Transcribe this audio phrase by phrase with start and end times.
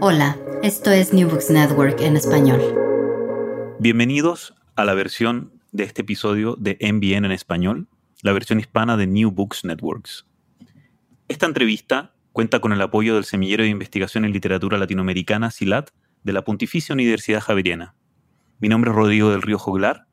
[0.00, 2.60] Hola, esto es New Books Network en español.
[3.80, 7.88] Bienvenidos a la versión de este episodio de NBN en español,
[8.22, 10.26] la versión hispana de New Books Networks.
[11.26, 15.90] Esta entrevista cuenta con el apoyo del Semillero de Investigación en Literatura Latinoamericana, SILAT,
[16.22, 17.96] de la Pontificia Universidad Javeriana.
[18.60, 20.06] Mi nombre es Rodrigo del Río Joglar.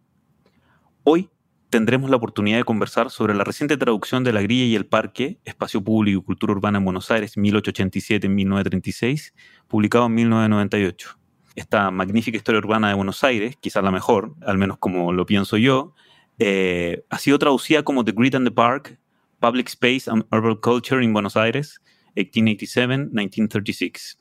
[1.03, 1.29] Hoy
[1.69, 5.39] tendremos la oportunidad de conversar sobre la reciente traducción de La Grilla y el Parque,
[5.45, 9.33] Espacio Público y Cultura Urbana en Buenos Aires, 1887-1936,
[9.67, 11.19] publicado en 1998.
[11.55, 15.57] Esta magnífica historia urbana de Buenos Aires, quizás la mejor, al menos como lo pienso
[15.57, 15.93] yo,
[16.37, 18.99] eh, ha sido traducida como The Grid and the Park,
[19.39, 21.81] Public Space and Urban Culture in Buenos Aires,
[22.15, 24.17] 1887-1936.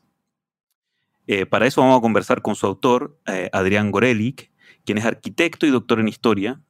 [1.26, 4.50] Eh, para eso vamos a conversar con su autor, eh, Adrián Gorelic,
[4.84, 6.61] quien es arquitecto y doctor en historia,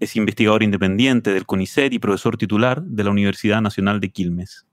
[0.00, 4.66] es investigador independiente del CONICET y profesor titular de la Universidad Nacional de Quilmes.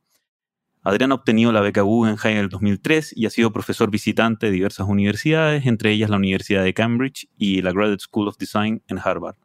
[0.83, 4.51] Adrián ha obtenido la beca Guggenheim en el 2003 y ha sido profesor visitante de
[4.51, 8.97] diversas universidades, entre ellas la Universidad de Cambridge y la Graduate School of Design en
[8.97, 9.35] Harvard.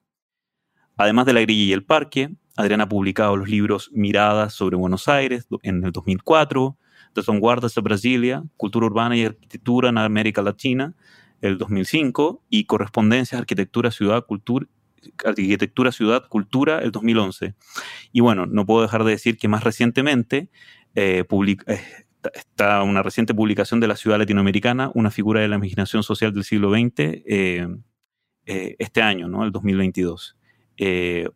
[0.96, 5.08] Además de La Grilla y el Parque, Adrián ha publicado los libros Miradas sobre Buenos
[5.08, 6.78] Aires en el 2004,
[7.14, 10.94] Las Vanguardias de Brasilia, Cultura Urbana y Arquitectura en América Latina,
[11.42, 14.66] el 2005, y Correspondencias, Arquitectura, Ciudad, Cultura
[15.24, 17.54] Arquitectura, Ciudad, Cultura, el 2011.
[18.12, 20.48] Y bueno, no puedo dejar de decir que más recientemente
[20.94, 21.24] eh,
[21.66, 21.80] eh,
[22.34, 26.44] está una reciente publicación de la ciudad latinoamericana, una figura de la imaginación social del
[26.44, 27.66] siglo XX, eh,
[28.44, 29.44] este año, ¿no?
[29.44, 30.36] El 2022.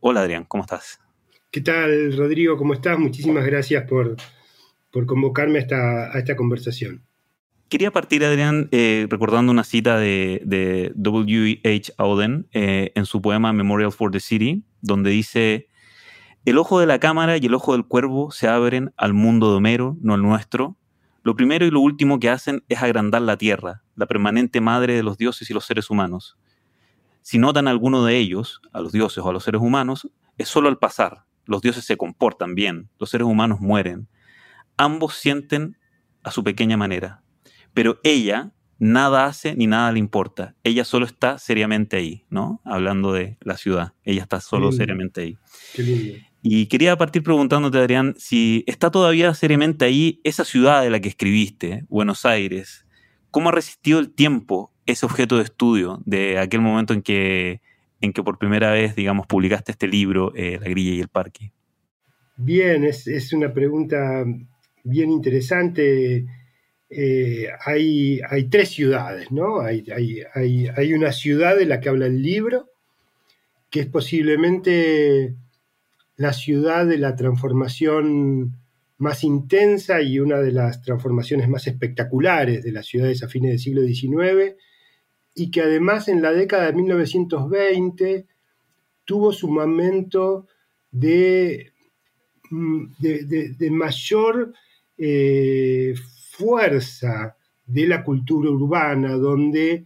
[0.00, 1.00] hola Adrián, ¿cómo estás?
[1.50, 2.56] ¿Qué tal, Rodrigo?
[2.56, 2.98] ¿Cómo estás?
[2.98, 4.16] Muchísimas gracias por,
[4.92, 7.02] por convocarme a esta, a esta conversación.
[7.70, 11.92] Quería partir, Adrián, eh, recordando una cita de, W.H.
[11.98, 15.68] Auden eh, en su poema Memorial for the City, donde dice,
[16.44, 19.58] el ojo de la cámara y el ojo del cuervo se abren al mundo de
[19.58, 20.78] Homero, no al nuestro.
[21.22, 25.04] Lo primero y lo último que hacen es agrandar la tierra, la permanente madre de
[25.04, 26.36] los dioses y los seres humanos.
[27.22, 30.48] Si notan a alguno de ellos, a los dioses o a los seres humanos, es
[30.48, 31.24] solo al pasar.
[31.44, 34.08] Los dioses se comportan bien, los seres humanos mueren.
[34.76, 35.76] Ambos sienten
[36.24, 37.22] a su pequeña manera,
[37.74, 40.56] pero ella nada hace ni nada le importa.
[40.64, 42.60] Ella solo está seriamente ahí, ¿no?
[42.64, 43.92] Hablando de la ciudad.
[44.04, 45.38] Ella está solo seriamente ahí.
[45.74, 46.14] Qué lindo.
[46.42, 51.08] Y quería partir preguntándote, Adrián, si está todavía seriamente ahí esa ciudad de la que
[51.08, 52.86] escribiste, Buenos Aires.
[53.30, 57.60] ¿Cómo ha resistido el tiempo ese objeto de estudio de aquel momento en que,
[58.00, 61.52] en que por primera vez, digamos, publicaste este libro, eh, La grilla y el parque?
[62.38, 64.24] Bien, es, es una pregunta
[64.82, 66.24] bien interesante
[66.92, 68.20] eh, hay,
[68.50, 69.60] tres ciudades, ¿no?
[69.60, 72.68] Hay, una ciudad de la que habla el libro,
[73.70, 75.36] que es posiblemente
[76.16, 78.56] la ciudad de la transformación
[78.98, 83.60] más intensa y una de las transformaciones más espectaculares de las ciudades a fines del
[83.60, 84.56] siglo XIX,
[85.36, 88.26] y que además en la década de 1920
[89.04, 90.48] tuvo su momento
[90.90, 91.72] de,
[92.50, 92.86] mm,
[93.70, 94.52] mayor
[94.98, 95.94] eh,
[96.40, 99.84] fuerza de la cultura urbana, donde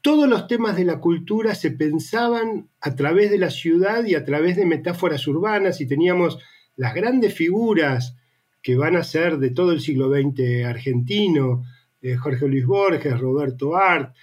[0.00, 4.24] todos los temas de la cultura se pensaban a través de la ciudad y a
[4.24, 6.38] través de metáforas urbanas y teníamos
[6.76, 8.16] las grandes figuras
[8.62, 11.64] que van a ser de todo el siglo XX argentino,
[12.00, 14.14] eh, Jorge Luis Borges, Roberto Art,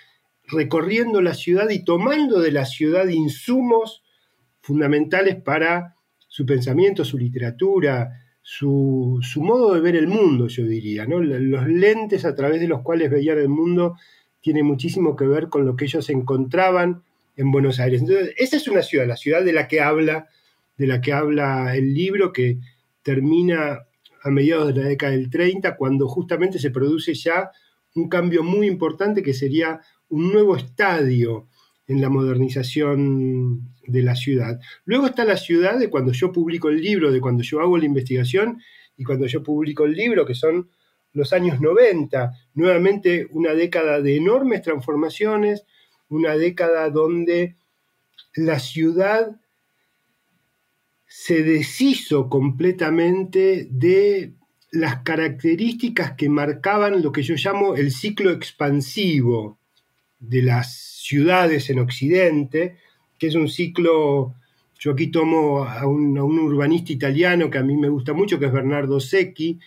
[0.47, 4.03] recorriendo la ciudad y tomando de la ciudad insumos
[4.61, 5.95] fundamentales para
[6.27, 11.07] su pensamiento, su literatura, su, modo de ver el mundo, yo diría.
[11.07, 11.19] ¿no?
[11.19, 13.97] Los lentes a través de los cuales veían el mundo
[14.39, 17.03] tienen muchísimo que ver con lo que ellos encontraban
[17.36, 18.01] en Buenos Aires.
[18.01, 20.27] Entonces, esa es una ciudad, la ciudad de la que habla,
[20.77, 22.59] de la que habla el libro, que
[23.01, 23.88] termina
[24.21, 27.50] a mediados de la década del 30, cuando justamente se produce ya
[27.95, 31.48] un cambio muy importante que sería un nuevo estadio
[31.87, 34.59] en la modernización de la ciudad.
[34.85, 37.85] Luego está la ciudad de cuando yo publico el libro, de cuando yo hago la
[37.85, 38.61] investigación
[38.97, 40.69] y cuando yo publico el libro, que son
[41.13, 45.63] los años 90, nuevamente una década de enormes transformaciones,
[46.09, 47.55] una década donde
[48.35, 49.39] la ciudad
[51.07, 54.33] se deshizo completamente de
[54.71, 59.59] las características que marcaban lo que yo llamo el ciclo expansivo
[60.30, 62.77] de las ciudades en Occidente,
[63.18, 64.36] que es un ciclo,
[64.80, 68.51] yo aquí tomo a un, urbanista italiano que a mí me gusta mucho, que es
[68.51, 69.60] Bernardo Secchi,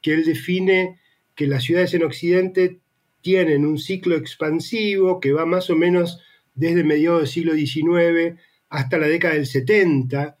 [0.00, 0.98] que él define
[1.34, 2.80] que las ciudades en Occidente
[3.22, 6.20] tienen un ciclo expansivo que va más o menos
[6.54, 8.38] desde mediados del siglo XIX
[8.68, 10.36] hasta la década del 70,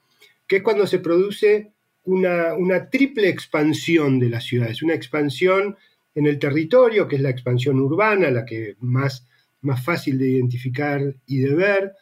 [0.46, 1.72] que es cuando se produce
[2.04, 5.76] una, una, triple expansión de las ciudades, una expansión
[6.14, 9.26] en el territorio, que es la expansión urbana, la que más,
[9.62, 11.92] más fácil de identificar y de ver,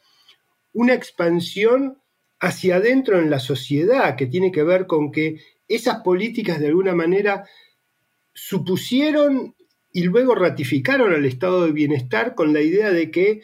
[0.73, 1.99] una expansión
[2.41, 6.95] hacia adentro en la sociedad, que tiene que ver con que esas políticas de alguna
[6.95, 7.45] manera
[8.35, 9.55] supusieron
[9.93, 13.43] y luego ratificaron al estado de bienestar con la idea de que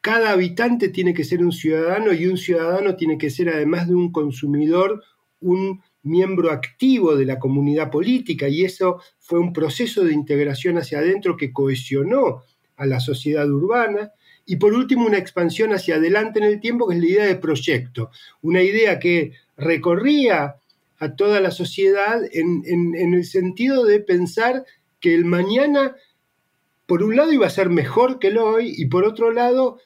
[0.00, 3.94] cada habitante tiene que ser un ciudadano y un ciudadano tiene que ser, además de
[3.94, 5.02] un consumidor,
[5.40, 8.48] un miembro activo de la comunidad política.
[8.48, 12.42] Y eso fue un proceso de integración hacia adentro que cohesionó
[12.76, 14.12] a la sociedad urbana.
[14.44, 17.36] Y por último, una expansión hacia adelante en el tiempo, que es la idea de
[17.36, 18.10] proyecto,
[18.40, 20.56] una idea que recorría
[20.98, 24.64] a toda la sociedad en, en el sentido de pensar
[25.00, 25.96] que el mañana,
[26.86, 29.78] por un lado, iba a ser mejor que el hoy y por otro lado,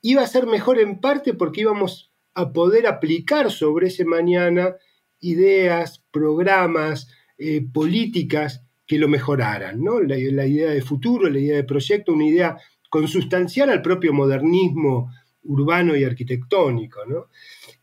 [0.00, 4.76] iba a ser mejor en parte porque íbamos a poder aplicar sobre ese mañana
[5.20, 7.08] ideas, programas,
[7.38, 8.62] eh, políticas
[8.92, 10.00] que lo mejoraran, ¿no?
[10.00, 12.58] La, idea de futuro, la idea de proyecto, una idea
[12.90, 15.10] consustancial al propio modernismo
[15.44, 17.00] urbano y arquitectónico,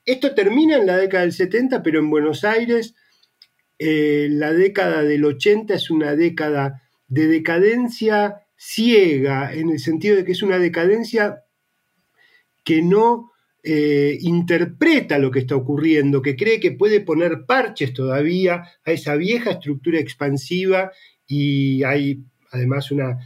[0.05, 2.93] Esto termina en la década del 70, pero en Buenos Aires
[3.79, 10.23] eh, la década del 80 es una década de decadencia ciega, en el sentido de
[10.23, 11.43] que es una decadencia
[12.63, 13.31] que no
[13.63, 19.15] eh, interpreta lo que está ocurriendo, que cree que puede poner parches todavía a esa
[19.15, 20.91] vieja estructura expansiva
[21.27, 23.17] y hay además una...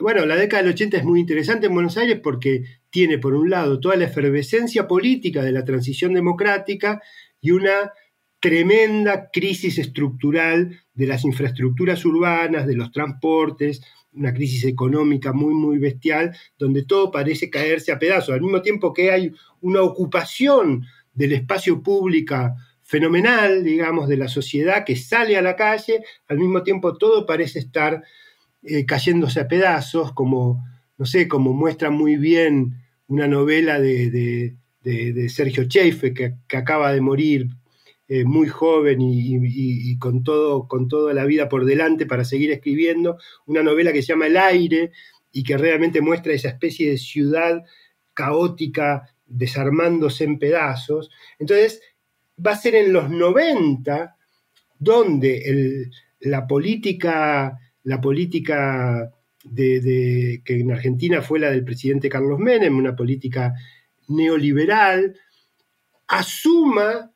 [0.00, 3.50] Bueno, la década del 80 es muy interesante en Buenos Aires porque tiene por un
[3.50, 7.00] lado toda la efervescencia política de la transición democrática
[7.40, 7.92] y una
[8.40, 13.82] tremenda crisis estructural de las infraestructuras urbanas, de los transportes,
[14.12, 18.92] una crisis económica muy, muy bestial, donde todo parece caerse a pedazos, al mismo tiempo
[18.92, 25.42] que hay una ocupación del espacio público fenomenal, digamos, de la sociedad que sale a
[25.42, 28.02] la calle, al mismo tiempo todo parece estar
[28.62, 30.64] eh, cayéndose a pedazos, como,
[30.96, 34.56] no sé, como muestra muy bien una novela de,
[35.28, 37.48] Sergio Cheife, que, que, acaba de morir
[38.08, 43.18] eh, muy joven y, con, todo, con toda la vida por delante para seguir escribiendo,
[43.44, 44.92] una novela que se llama El aire
[45.30, 47.64] y que realmente muestra esa especie de ciudad
[48.14, 51.10] caótica desarmándose en pedazos.
[51.38, 51.82] Entonces,
[52.44, 54.16] va a ser en los 90
[54.78, 59.12] donde la política, la política
[59.44, 63.54] de, que en Argentina fue la del presidente Carlos Menem, una política
[64.08, 65.14] neoliberal,
[66.06, 67.12] asuma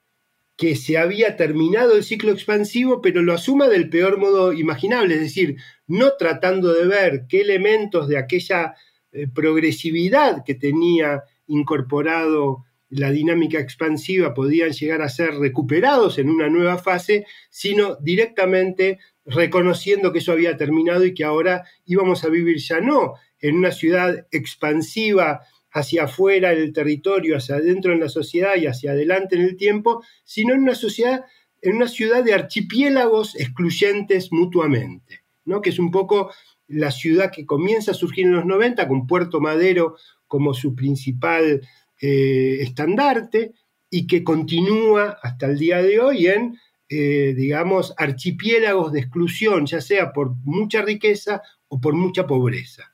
[0.56, 5.20] que se había terminado el ciclo expansivo, pero lo asuma del peor modo imaginable, es
[5.20, 5.56] decir,
[5.86, 8.74] no tratando de ver qué elementos de aquella
[9.12, 16.50] eh, progresividad que tenía incorporado la dinámica expansiva podían llegar a ser recuperados en una
[16.50, 22.58] nueva fase, sino directamente reconociendo que eso había terminado y que ahora íbamos a vivir
[22.58, 25.40] ya no en una ciudad expansiva
[25.72, 29.56] hacia afuera en el territorio, hacia adentro en la sociedad y hacia adelante en el
[29.56, 31.24] tiempo, sino en una sociedad,
[31.60, 35.60] en una ciudad de archipiélagos excluyentes mutuamente, ¿no?
[35.62, 36.30] que es un poco
[36.68, 41.60] la ciudad que comienza a surgir en los 90 con Puerto Madero como su principal
[42.00, 43.52] eh, estandarte
[43.90, 46.58] y que continúa hasta el día de hoy en
[46.94, 52.91] eh, digamos, archipiélagos de exclusión, ya sea por mucha riqueza o por mucha pobreza.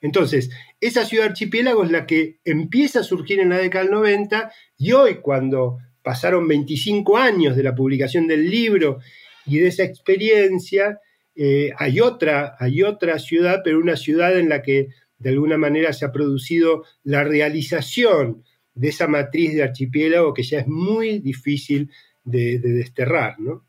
[0.00, 4.52] Entonces, esa ciudad archipiélago es la que empieza a surgir en la década del 90
[4.78, 8.98] y hoy cuando pasaron 25 años de la publicación del libro
[9.46, 11.00] y de esa experiencia,
[11.34, 14.88] eh, hay, otra, hay otra ciudad, pero una ciudad en la que
[15.18, 20.60] de alguna manera se ha producido la realización de esa matriz de archipiélago que ya
[20.60, 21.90] es muy difícil
[22.24, 23.64] de, desterrar, ¿no?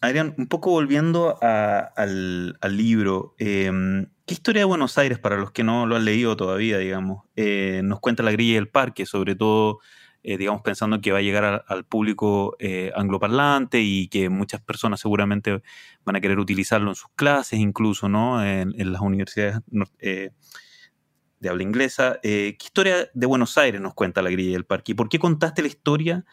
[0.00, 5.64] Adrián, un poco volviendo al, libro, em, ¿qué historia de Buenos Aires, para los que
[5.64, 9.80] no lo han leído todavía, digamos, eh, nos cuenta la grilla del parque, sobre todo
[10.22, 15.00] eh, digamos, pensando que va a llegar al público eh, angloparlante y que muchas personas
[15.00, 15.64] seguramente
[16.04, 18.44] van a querer utilizarlo en sus clases, incluso, ¿no?
[18.46, 19.58] En, las universidades
[19.98, 22.20] de habla inglesa.
[22.22, 24.92] ¿Qué historia de Buenos Aires nos cuenta la grilla del parque?
[24.92, 26.24] ¿Y por qué contaste la historia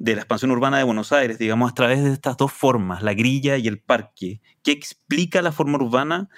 [0.00, 3.12] de la expansión urbana de Buenos Aires, digamos, a través de estas dos formas, la
[3.12, 4.40] grilla y el parque?
[4.62, 6.30] ¿Qué explica la forma urbana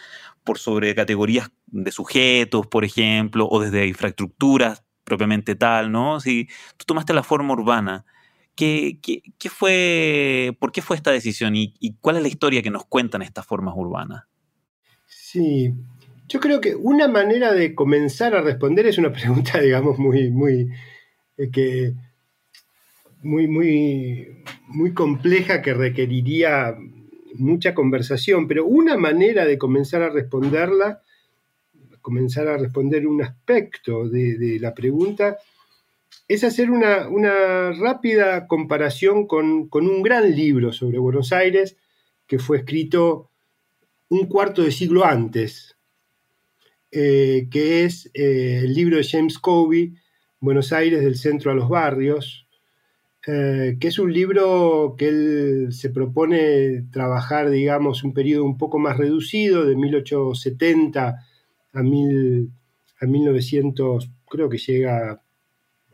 [0.43, 6.19] por sobre categorías de sujetos, por ejemplo, o desde infraestructuras propiamente tal, ¿no?
[6.19, 8.05] Si tú tomaste la forma urbana,
[8.57, 8.99] ¿qué,
[9.49, 13.47] fue, ¿por qué fue esta decisión y, cuál es la historia que nos cuentan estas
[13.47, 14.25] formas urbanas?
[15.07, 15.73] Sí,
[16.29, 20.69] yo creo que una manera de comenzar a responder es una pregunta, digamos, muy, muy,
[21.37, 21.95] eh, que,
[23.23, 26.77] muy, muy, muy compleja que requeriría
[27.35, 31.03] mucha conversación, pero una manera de comenzar a responderla
[32.03, 35.39] comenzar a responder un aspecto de, la pregunta,
[36.29, 41.77] es hacer una, rápida comparación con, un gran libro sobre Buenos Aires
[42.27, 43.31] que fue escrito
[44.09, 45.77] un cuarto de siglo antes,
[46.91, 49.95] eh, que es eh, el libro de James Covey,
[50.41, 52.42] Buenos Aires del centro a los barrios,
[53.25, 58.81] eh, que es un libro que él se propone trabajar, digamos, un periodo un poco
[58.81, 61.25] más reducido, de 1870
[61.73, 62.51] a, mil,
[63.01, 65.23] a 1900, creo que llega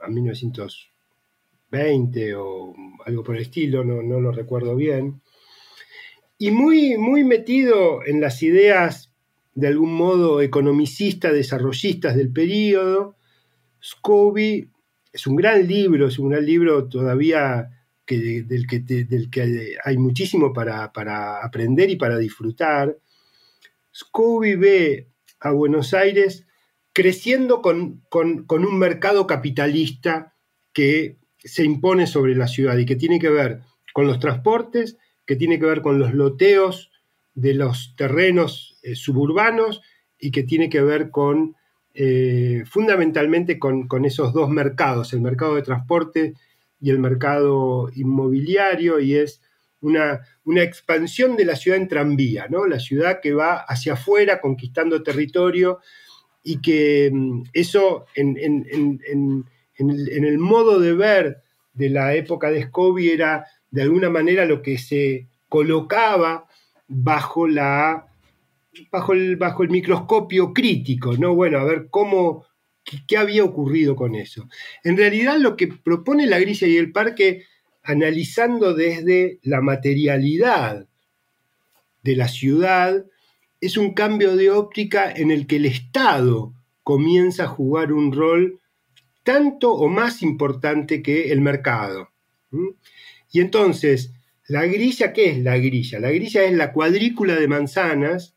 [0.01, 5.21] a 1920 o algo por el estilo, no, no lo recuerdo bien.
[6.39, 9.13] Y muy, muy metido en las ideas
[9.55, 13.17] de algún modo economicistas, desarrollistas del periodo,
[13.83, 14.71] Scobie
[15.13, 17.71] es un gran libro, es un gran libro todavía
[18.17, 18.67] del,
[19.31, 20.85] que hay muchísimo para,
[21.43, 22.97] aprender y para disfrutar.
[23.95, 25.09] Scobie ve
[25.41, 26.47] a Buenos Aires
[26.93, 30.35] creciendo con, un mercado capitalista
[30.73, 33.61] que se impone sobre la ciudad y que tiene que ver
[33.93, 34.97] con los transportes,
[35.27, 36.91] que tiene que ver con los loteos
[37.35, 39.83] de los terrenos eh, suburbanos
[40.19, 41.55] y que tiene que ver con
[42.01, 46.35] eh, fundamentalmente con, esos dos mercados, el mercado de transporte
[46.81, 49.43] y el mercado inmobiliario, y es
[49.81, 50.21] una,
[50.63, 52.69] expansión de la ciudad en tranvía, ¿no?
[52.69, 55.81] La ciudad que va hacia afuera conquistando territorio
[56.45, 58.37] y que mm, eso en,
[59.77, 64.79] el, modo de ver de la época de Scobie era de alguna manera lo que
[64.79, 66.47] se colocaba
[66.87, 68.08] bajo la
[68.91, 71.35] bajo el, bajo el microscopio crítico, ¿no?
[71.35, 72.47] Bueno, a ver cómo,
[72.85, 74.49] qué, qué, había ocurrido con eso.
[74.85, 77.45] En realidad lo que propone la grilla y el parque
[77.83, 80.87] analizando desde la materialidad
[82.03, 83.05] de la ciudad,
[83.61, 88.61] es un cambio de óptica en el que el Estado comienza a jugar un rol
[89.23, 92.11] tanto o más importante que el mercado.
[93.31, 94.15] Y entonces,
[94.47, 96.01] la grilla, ¿qué es la grilla?
[96.01, 98.37] La grilla es la cuadrícula de manzanas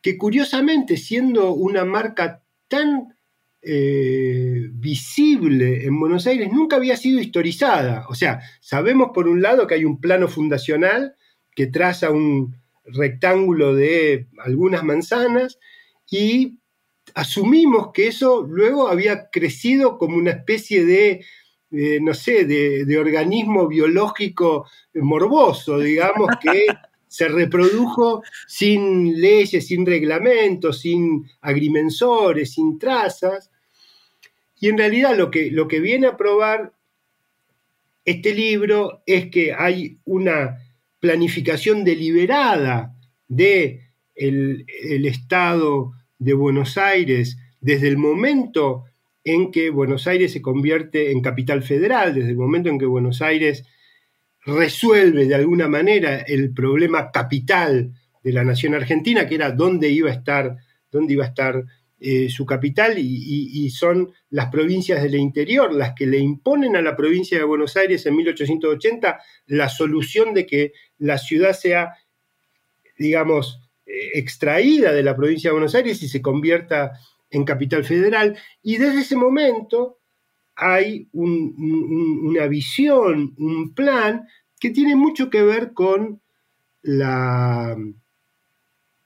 [0.00, 3.14] que curiosamente, siendo una marca tan
[3.60, 8.06] eh, visible en Buenos Aires nunca había sido historizada.
[8.08, 11.16] O sea, sabemos por un lado que hay un plano fundacional
[11.54, 15.58] que traza un rectángulo de algunas manzanas
[16.08, 16.58] y
[17.14, 21.24] asumimos que eso luego había crecido como una especie de,
[22.00, 26.66] no sé, de, organismo biológico morboso, digamos, que
[27.08, 33.50] se reprodujo sin leyes, sin reglamentos, sin agrimensores, sin trazas.
[34.60, 36.72] Y en realidad lo que, lo que viene a probar
[38.04, 40.58] este libro es que hay una
[41.00, 42.94] planificación deliberada
[43.28, 44.64] de el,
[45.04, 48.84] Estado de Buenos Aires desde el momento
[49.24, 53.20] en que Buenos Aires se convierte en capital federal, desde el momento en que Buenos
[53.20, 53.64] Aires
[54.48, 60.10] resuelve de alguna manera el problema capital de la nación argentina, que era dónde iba
[60.10, 60.56] a estar,
[60.90, 61.64] dónde iba a estar
[62.00, 66.96] eh, su capital y, son las provincias del interior las que le imponen a la
[66.96, 71.94] provincia de Buenos Aires en 1880 la solución de que la ciudad sea,
[72.96, 76.92] digamos, eh, extraída de la provincia de Buenos Aires y se convierta
[77.30, 78.38] en capital federal.
[78.62, 79.97] Y desde ese momento
[80.58, 84.26] hay una visión, un plan
[84.58, 86.20] que tiene mucho que ver con
[86.82, 87.76] la,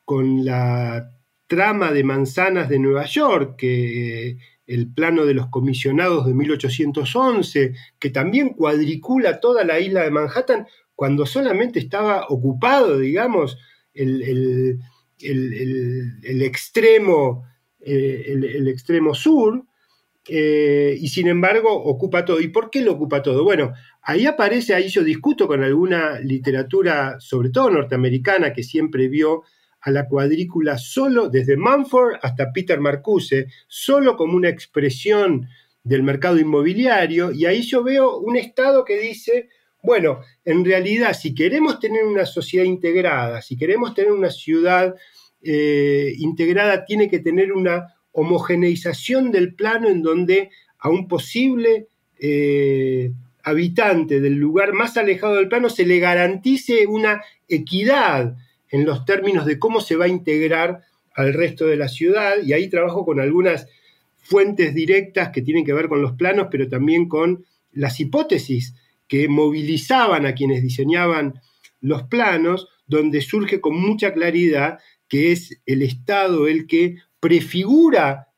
[0.04, 1.10] con la
[1.46, 8.10] trama de manzanas de Nueva York, que el plano de los comisionados de 1811, que
[8.10, 13.58] también cuadricula toda la isla de Manhattan cuando solamente estaba ocupado, digamos,
[13.92, 14.80] el,
[16.24, 17.44] extremo,
[17.80, 19.64] eh, el, extremo sur,
[20.28, 22.40] eh, y sin embargo ocupa todo.
[22.40, 23.44] ¿Y por qué lo ocupa todo?
[23.44, 29.42] Bueno, ahí aparece, ahí yo discuto con alguna literatura, sobre todo norteamericana, que siempre vio
[29.80, 35.48] a la cuadrícula solo, desde Mumford hasta Peter Marcuse, solo como una expresión
[35.82, 39.48] del mercado inmobiliario, y ahí yo veo un Estado que dice,
[39.82, 44.94] bueno, en realidad si queremos tener una sociedad integrada, si queremos tener una ciudad
[45.42, 51.88] eh, integrada, tiene que tener una homogeneización del plano en donde a un posible
[52.18, 58.36] eh, habitante del lugar más alejado del plano se le garantice una equidad
[58.70, 60.82] en los términos de cómo se va a integrar
[61.14, 62.36] al resto de la ciudad.
[62.42, 63.66] Y ahí trabajo con algunas
[64.16, 68.74] fuentes directas que tienen que ver con los planos, pero también con las hipótesis
[69.08, 71.40] que movilizaban a quienes diseñaban
[71.80, 74.78] los planos, donde surge con mucha claridad
[75.08, 78.32] que es el Estado el que prefigura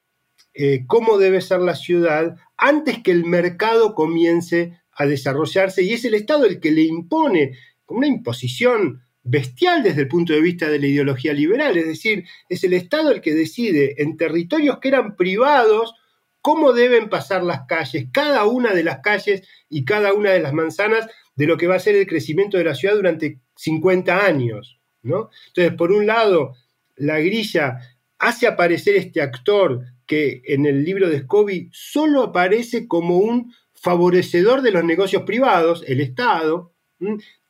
[0.52, 6.04] eh, cómo debe ser la ciudad antes que el mercado comience a desarrollarse y es
[6.04, 10.68] el Estado el que le impone con una imposición bestial desde el punto de vista
[10.68, 14.88] de la ideología liberal, es decir, es el Estado el que decide en territorios que
[14.88, 15.94] eran privados
[16.42, 20.52] cómo deben pasar las calles, cada una de las calles y cada una de las
[20.52, 24.78] manzanas de lo que va a ser el crecimiento de la ciudad durante 50 años.
[25.02, 25.30] ¿no?
[25.48, 26.54] Entonces, por un lado,
[26.96, 27.78] la grilla
[28.24, 34.62] hace aparecer este actor que en el libro de Scobie solo aparece como un favorecedor
[34.62, 36.72] de los negocios privados, el Estado,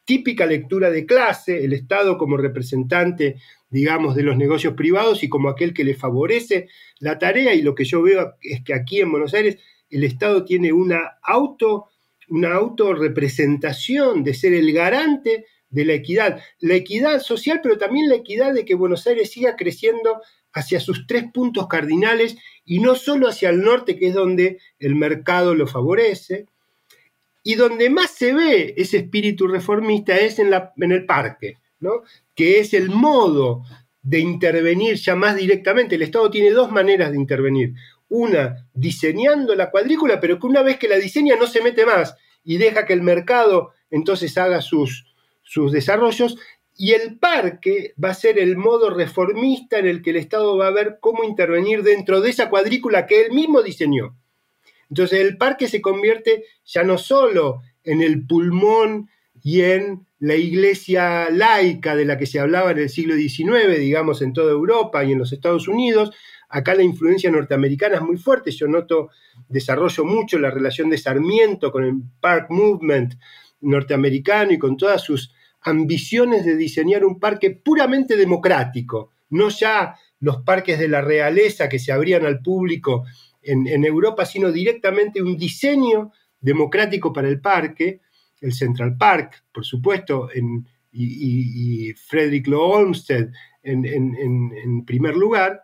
[0.04, 3.36] típica lectura de clase, el Estado como representante,
[3.70, 7.54] digamos, de los negocios privados y como aquel que le favorece la tarea.
[7.54, 9.58] Y lo que yo veo es que aquí en Buenos Aires
[9.90, 11.86] el Estado tiene una auto,
[12.28, 18.16] una autorrepresentación de ser el garante de la equidad, la equidad social, pero también la
[18.16, 20.20] equidad de que Buenos Aires siga creciendo
[20.54, 24.94] hacia sus tres puntos cardinales y no solo hacia el norte, que es donde el
[24.94, 26.46] mercado lo favorece,
[27.42, 30.50] y donde más se ve ese espíritu reformista es en,
[30.90, 32.02] el parque, ¿no?
[32.34, 33.62] que es el modo
[34.02, 35.96] de intervenir ya más directamente.
[35.96, 37.74] El Estado tiene dos maneras de intervenir.
[38.08, 42.16] Una, diseñando la cuadrícula, pero que una vez que la diseña no se mete más
[42.42, 45.04] y deja que el mercado entonces haga sus
[45.70, 46.38] desarrollos.
[46.76, 50.68] Y el parque va a ser el modo reformista en el que el Estado va
[50.68, 54.16] a ver cómo intervenir dentro de esa cuadrícula que él mismo diseñó.
[54.90, 59.08] Entonces el parque se convierte ya no solo en el pulmón
[59.42, 64.22] y en la iglesia laica de la que se hablaba en el siglo XIX, digamos,
[64.22, 66.12] en toda Europa y en los Estados Unidos.
[66.48, 68.50] Acá la influencia norteamericana es muy fuerte.
[68.50, 69.10] Yo noto,
[69.48, 73.14] desarrollo mucho la relación de Sarmiento con el Park Movement
[73.60, 75.34] norteamericano y con todas sus
[75.64, 81.78] ambiciones de diseñar un parque puramente democrático, no ya los parques de la realeza que
[81.78, 83.04] se abrían al público
[83.42, 88.00] en, Europa, sino directamente un diseño democrático para el parque,
[88.40, 90.28] el Central Park, por supuesto,
[90.92, 93.30] y, Frederick Law Olmsted
[93.62, 95.63] en, primer lugar.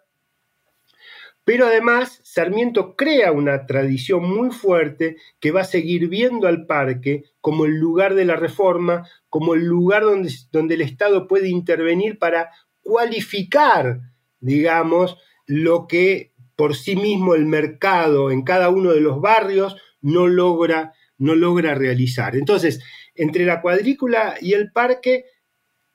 [1.51, 7.25] Pero además, Sarmiento crea una tradición muy fuerte que va a seguir viendo al parque
[7.41, 12.21] como el lugar de la reforma, como el lugar donde, donde el Estado puede intervenir
[12.21, 12.51] para
[12.83, 13.99] cualificar,
[14.39, 20.29] digamos, lo que por sí mismo el mercado en cada uno de los barrios no
[20.29, 22.37] logra, no logra realizar.
[22.37, 22.81] Entonces,
[23.17, 25.25] entre la cuadrícula y el parque,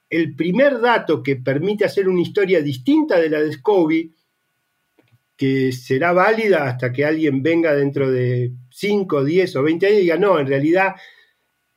[0.09, 4.11] el primer dato que permite hacer una historia distinta de la de Scobie,
[5.37, 10.01] que será válida hasta que alguien venga dentro de 5, 10 o 20 años y
[10.01, 10.95] diga, no, en realidad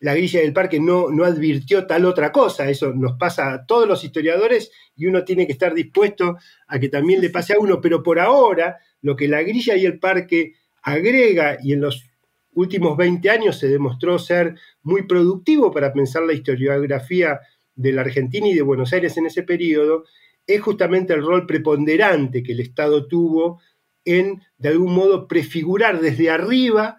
[0.00, 2.70] la grilla del parque no, no advirtió tal otra cosa.
[2.70, 6.36] Eso nos pasa a todos los historiadores y uno tiene que estar dispuesto
[6.68, 7.80] a que también le pase a uno.
[7.80, 12.08] Pero por ahora, lo que la grilla y el parque agrega y en los
[12.52, 17.40] últimos 20 años se demostró ser muy productivo para pensar la historiografía
[17.74, 20.04] de la Argentina y de Buenos Aires en ese periodo,
[20.48, 23.60] es justamente el rol preponderante que el Estado tuvo
[24.04, 26.96] en, de algún modo, prefigurar desde arriba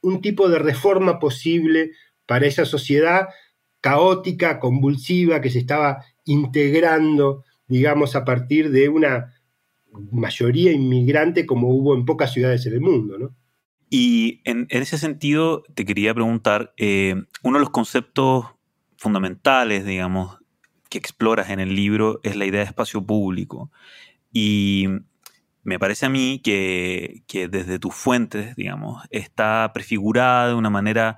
[0.00, 1.90] un tipo de reforma posible
[2.26, 3.26] para esa sociedad
[3.80, 9.34] caótica, convulsiva, que se estaba integrando, digamos, a partir de una
[10.12, 13.34] mayoría inmigrante como hubo en pocas ciudades en el mundo.
[13.90, 18.46] Y en, ese sentido te quería preguntar, eh, uno de los conceptos
[18.96, 20.41] fundamentales, digamos,
[20.92, 23.70] que exploras en el libro es la idea de espacio público.
[24.32, 24.88] Y
[25.62, 31.16] me parece a mí que, que desde tus fuentes, digamos, está prefigurada de una manera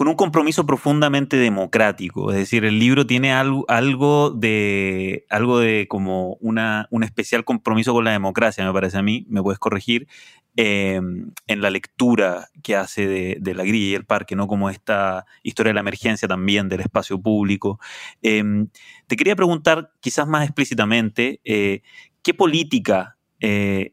[0.00, 2.30] con un compromiso profundamente democrático.
[2.30, 7.92] Es decir, el libro tiene algo, algo de, algo de como una, un especial compromiso
[7.92, 10.08] con la democracia, me parece a mí, me puedes corregir,
[10.56, 13.06] em, en la lectura que hace
[13.38, 14.46] de, La Grilla y el Parque, ¿no?
[14.46, 17.78] Como esta historia de la emergencia también del espacio público.
[18.22, 18.68] Em,
[19.06, 21.82] te quería preguntar, quizás más explícitamente, eh,
[22.22, 23.92] ¿qué política eh,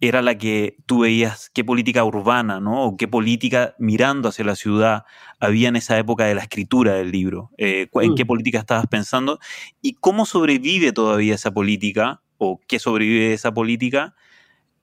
[0.00, 2.84] era la que tú veías, qué política urbana, ¿no?
[2.84, 5.04] O qué política mirando hacia la ciudad
[5.38, 7.50] había en esa época de la escritura del libro.
[7.58, 8.26] Eh, ¿En qué mm.
[8.26, 9.38] política estabas pensando?
[9.82, 12.22] ¿Y cómo sobrevive todavía esa política?
[12.38, 14.14] ¿O qué sobrevive de esa política?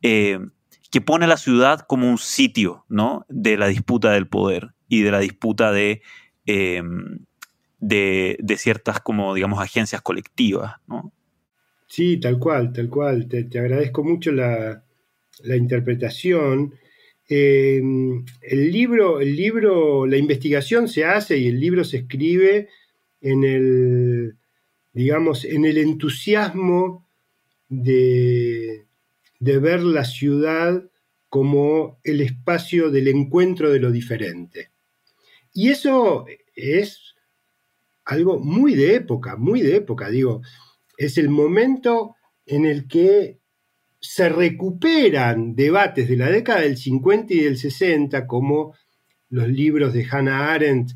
[0.04, 0.38] Eh,
[0.92, 3.26] que pone a la ciudad como un sitio, ¿no?
[3.28, 6.04] De la disputa del poder y de la disputa de,
[6.46, 7.26] em,
[7.80, 11.12] de, ciertas, como, digamos, agencias colectivas, ¿no?
[11.88, 13.28] Sí, tal cual, tal cual.
[13.28, 14.84] te agradezco mucho la,
[15.44, 16.76] la interpretación.
[17.30, 17.82] Eh,
[18.42, 22.70] el, libro, el libro, la investigación se hace y el libro se escribe
[23.22, 24.36] en el,
[24.94, 27.08] digamos, en el entusiasmo
[27.70, 28.86] de,
[29.40, 30.90] de ver la ciudad
[31.30, 34.72] como el espacio del encuentro de lo diferente.
[35.54, 37.16] Y eso es
[38.06, 40.42] algo muy de época, muy de época, digo,
[40.98, 43.40] es el momento en el que
[44.08, 48.74] se recuperan debates de la década del 50 y del 60, como
[49.30, 50.92] los libros de Hannah Arendt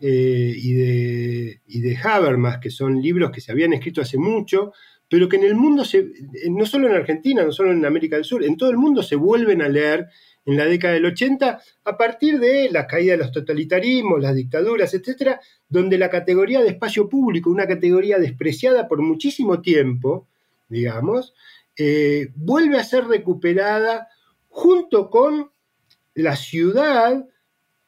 [0.00, 4.72] eh, y, de, de Habermas, que son libros que se habían escrito hace mucho,
[5.08, 6.08] pero que en el mundo, se,
[6.50, 9.14] no solo en Argentina, no solo en América del Sur, en todo el mundo se
[9.14, 10.08] vuelven a leer
[10.44, 14.92] en la década del 80 a partir de la caída de los totalitarismos, las dictaduras,
[14.92, 20.26] etcétera, donde la categoría de espacio público, una categoría despreciada por muchísimo tiempo,
[20.68, 21.32] digamos,
[21.78, 24.08] eh, vuelve a ser recuperada
[24.48, 25.50] junto con
[26.14, 27.26] la ciudad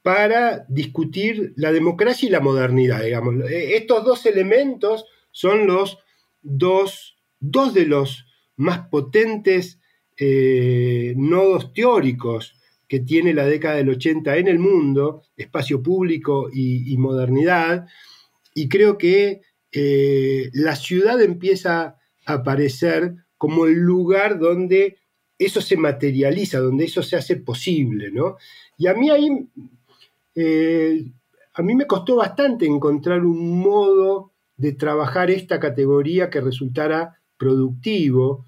[0.03, 3.51] para discutir la democracia y la modernidad, digamos.
[3.51, 5.99] Eh, estos dos elementos son los
[6.43, 9.81] dos, dos de los más potentes
[10.19, 12.55] eh, nodos teóricos
[12.89, 17.87] que tiene la década del 80 en el mundo, espacio público y, modernidad,
[18.55, 24.99] y creo que la ciudad empieza a aparecer como el lugar donde
[25.39, 28.37] eso se materializa, donde eso se hace posible, ¿no?
[28.77, 29.49] Y a mí ahí,
[30.35, 31.05] eh,
[31.55, 38.45] a mí me costó bastante encontrar un modo de trabajar esta categoría que resultara productivo.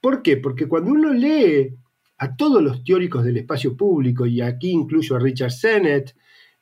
[0.00, 0.36] ¿Por qué?
[0.36, 1.76] Porque cuando uno lee
[2.18, 6.14] a todos los teóricos del espacio público, y aquí incluyo a Richard Sennett,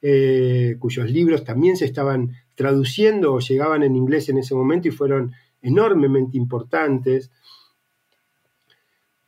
[0.03, 4.91] eh, cuyos libros también se estaban traduciendo o llegaban en inglés en ese momento y
[4.91, 7.31] fueron enormemente importantes,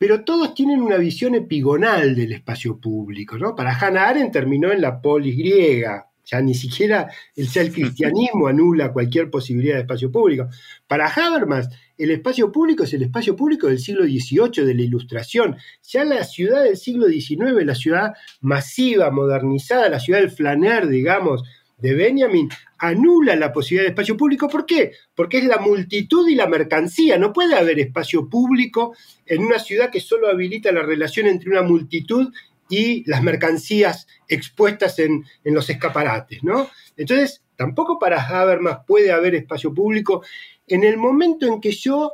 [0.03, 3.37] pero todos tienen una visión epigonal del espacio público.
[3.37, 3.55] ¿no?
[3.55, 8.91] Para Hannah Arendt terminó en la polis griega, ya ni siquiera el ser cristianismo anula
[8.91, 10.49] cualquier posibilidad de espacio público.
[10.87, 15.55] Para Habermas, el espacio público es el espacio público del siglo XVIII, de la Ilustración.
[15.83, 21.43] Ya la ciudad del siglo XIX, la ciudad masiva, modernizada, la ciudad del flaner, digamos,
[21.83, 24.47] de Benjamin anula la posibilidad de espacio público.
[24.47, 24.93] ¿Por qué?
[25.13, 27.17] Porque es la multitud y la mercancía.
[27.17, 31.61] No puede haber espacio público en una ciudad que solo habilita la relación entre una
[31.61, 32.33] multitud
[32.69, 36.69] y las mercancías expuestas en, los escaparates, ¿no?
[36.95, 40.23] Entonces, tampoco para Habermas puede haber espacio público.
[40.65, 42.13] En el momento en que yo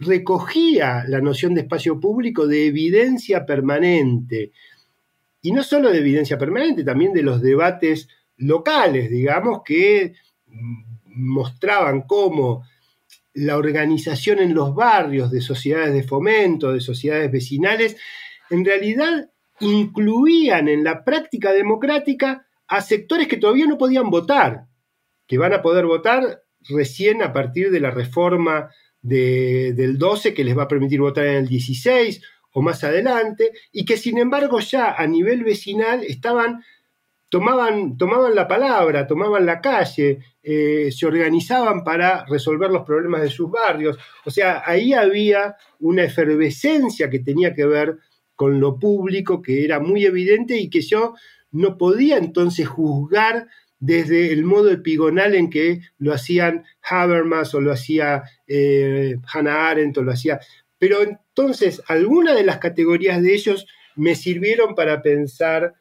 [0.00, 4.50] recogía la noción de espacio público de evidencia permanente,
[5.40, 10.14] y no solo de evidencia permanente, también de los debates locales, digamos, que
[11.06, 12.64] mostraban cómo
[13.34, 17.96] la organización en los barrios de sociedades de fomento, de sociedades vecinales,
[18.50, 24.66] en realidad incluían en la práctica democrática a sectores que todavía no podían votar,
[25.26, 28.70] que van a poder votar recién a partir de la reforma
[29.00, 33.84] del 12 que les va a permitir votar en el 16 o más adelante, y
[33.84, 36.62] que sin embargo ya a nivel vecinal estaban
[37.34, 43.28] tomaban, tomaban la palabra, tomaban la calle, eh, se organizaban para resolver los problemas de
[43.28, 43.98] sus barrios.
[44.24, 47.98] O sea, ahí había una efervescencia que tenía que ver
[48.36, 51.14] con lo público, que era muy evidente y que yo
[51.50, 53.48] no podía entonces juzgar
[53.80, 59.98] desde el modo epigonal en que lo hacían Habermas o lo hacía eh, Hannah Arendt
[59.98, 60.38] o lo hacía.
[60.78, 63.66] Pero entonces, algunas de las categorías de ellos
[63.96, 65.74] me sirvieron para pensar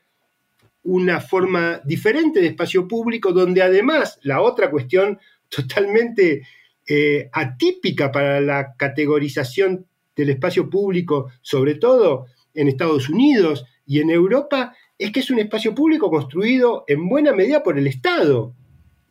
[0.83, 5.19] una forma diferente de espacio público, donde además la otra cuestión
[5.49, 6.41] totalmente
[6.87, 14.09] eh, atípica para la categorización del espacio público, sobre todo en Estados Unidos y en
[14.09, 18.53] Europa, es que es un espacio público construido en buena medida por el Estado.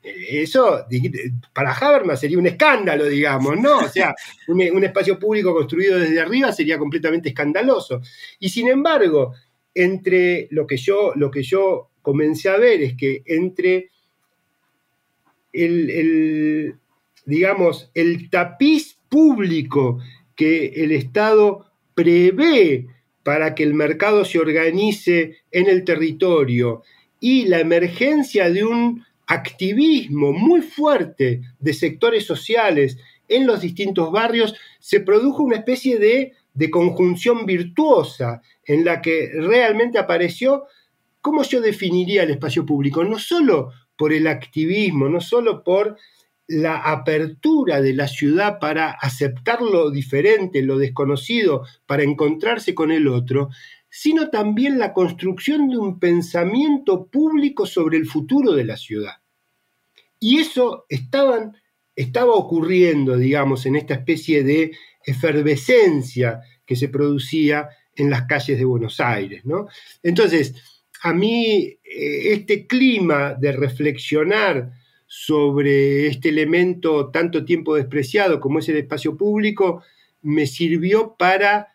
[0.03, 0.85] Eso
[1.53, 3.79] para Habermas sería un escándalo, digamos, ¿no?
[3.79, 4.15] O sea,
[4.49, 8.01] un, un espacio público construido desde arriba sería completamente escandaloso.
[8.39, 9.35] Y sin embargo,
[9.75, 13.91] entre lo que yo, lo que yo comencé a ver es que entre
[15.53, 16.77] el,
[17.25, 19.99] digamos, el tapiz público
[20.35, 22.87] que el Estado prevé
[23.23, 26.83] para que el mercado se organice en el territorio
[27.21, 34.55] y la emergencia de un activismo muy fuerte de sectores sociales en los distintos barrios,
[34.79, 40.65] se produjo una especie de, de conjunción virtuosa en la que realmente apareció
[41.21, 45.97] cómo yo definiría el espacio público, no solo por el activismo, no solo por
[46.49, 53.09] la apertura de la ciudad para aceptar lo diferente, lo desconocido, para encontrarse con el
[53.09, 53.49] otro,
[53.89, 59.17] sino también la construcción de un pensamiento público sobre el futuro de la ciudad.
[60.19, 61.57] Y eso estaban,
[61.95, 64.73] estaba ocurriendo, digamos, en esta especie de
[65.05, 69.45] efervescencia que se producía en las calles de Buenos Aires.
[69.45, 69.69] ¿no?
[70.03, 70.55] Entonces,
[71.03, 74.73] a mí eh, este clima de reflexionar
[75.07, 79.83] sobre este elemento tanto tiempo despreciado como es el espacio público,
[80.23, 81.75] me sirvió para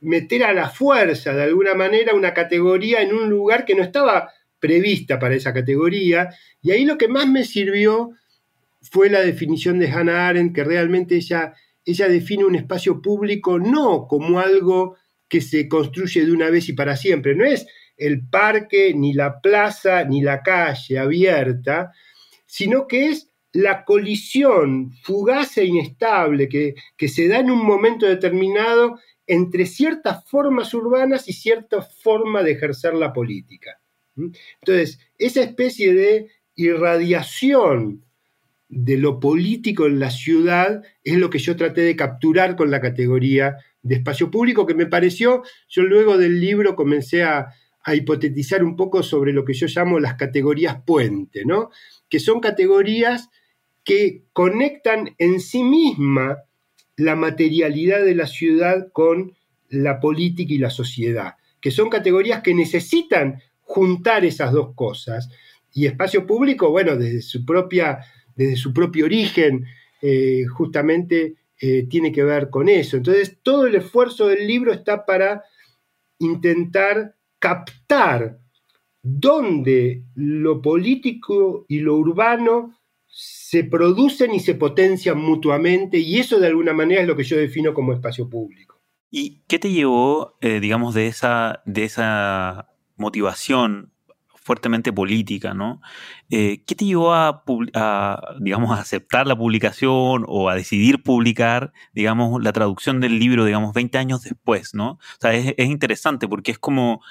[0.00, 4.30] meter a la fuerza, de alguna manera, una categoría en un lugar que no estaba
[4.58, 6.30] prevista para esa categoría.
[6.62, 8.10] Y ahí lo que más me sirvió
[8.82, 11.54] fue la definición de Hannah Arendt, que realmente ella
[11.86, 14.96] ella define un espacio público no como algo
[15.28, 19.40] que se construye de una vez y para siempre, no es el parque, ni la
[19.40, 21.92] plaza, ni la calle abierta,
[22.44, 28.04] sino que es la colisión fugaz e inestable que, que se da en un momento
[28.04, 33.80] determinado entre ciertas formas urbanas y cierta forma de ejercer la política.
[34.60, 38.05] Entonces, esa especie de irradiación
[38.68, 42.80] de lo político en la ciudad es lo que yo traté de capturar con la
[42.80, 47.48] categoría de espacio público, que me pareció, yo luego del libro comencé a,
[47.94, 51.70] hipotetizar un poco sobre lo que yo llamo las categorías puente, ¿no?
[52.08, 53.30] que son categorías
[53.84, 56.38] que conectan en sí misma
[56.96, 59.36] la materialidad de la ciudad con
[59.68, 65.28] la política y la sociedad, que son categorías que necesitan juntar esas dos cosas.
[65.72, 68.00] Y espacio público, bueno, desde su propia
[68.36, 69.66] desde su propio origen,
[70.02, 72.96] eh, justamente eh, tiene que ver con eso.
[72.96, 75.42] Entonces, todo el esfuerzo del libro está para
[76.18, 78.38] intentar captar
[79.02, 86.48] dónde lo político y lo urbano se producen y se potencian mutuamente, y eso de
[86.48, 88.78] alguna manera es lo que yo defino como espacio público.
[89.10, 93.92] ¿Y qué te llevó, eh, digamos, de esa, de esa motivación
[94.46, 95.80] fuertemente política, ¿no?
[96.30, 97.42] Eh, ¿Qué te llevó a,
[98.38, 103.74] digamos, a aceptar la publicación o a decidir publicar, digamos, la traducción del libro, digamos,
[103.74, 104.90] 20 años después, ¿no?
[104.92, 107.02] O sea, es, interesante porque es como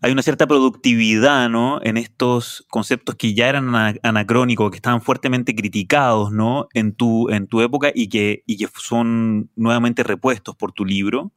[0.00, 1.80] hay una cierta productividad, ¿no?
[1.82, 6.68] En estos conceptos que ya eran anacrónicos, que estaban fuertemente criticados, ¿no?
[6.74, 11.32] En tu, en tu época y que, y que son nuevamente repuestos por tu libro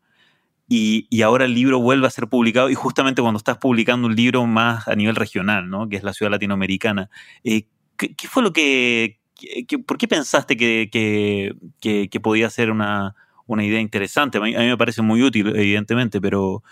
[0.73, 4.45] y, ahora el libro vuelve a ser publicado y justamente cuando estás publicando un libro
[4.45, 5.89] más a nivel regional, ¿no?
[5.89, 7.09] que es la ciudad latinoamericana,
[7.43, 7.63] eh,
[7.97, 9.19] ¿qué, fue lo que,
[9.85, 10.89] ¿Por qué pensaste que,
[11.81, 13.15] que, podía ser una,
[13.47, 14.37] una, idea interesante?
[14.37, 16.63] A mí, me parece muy útil, evidentemente, pero,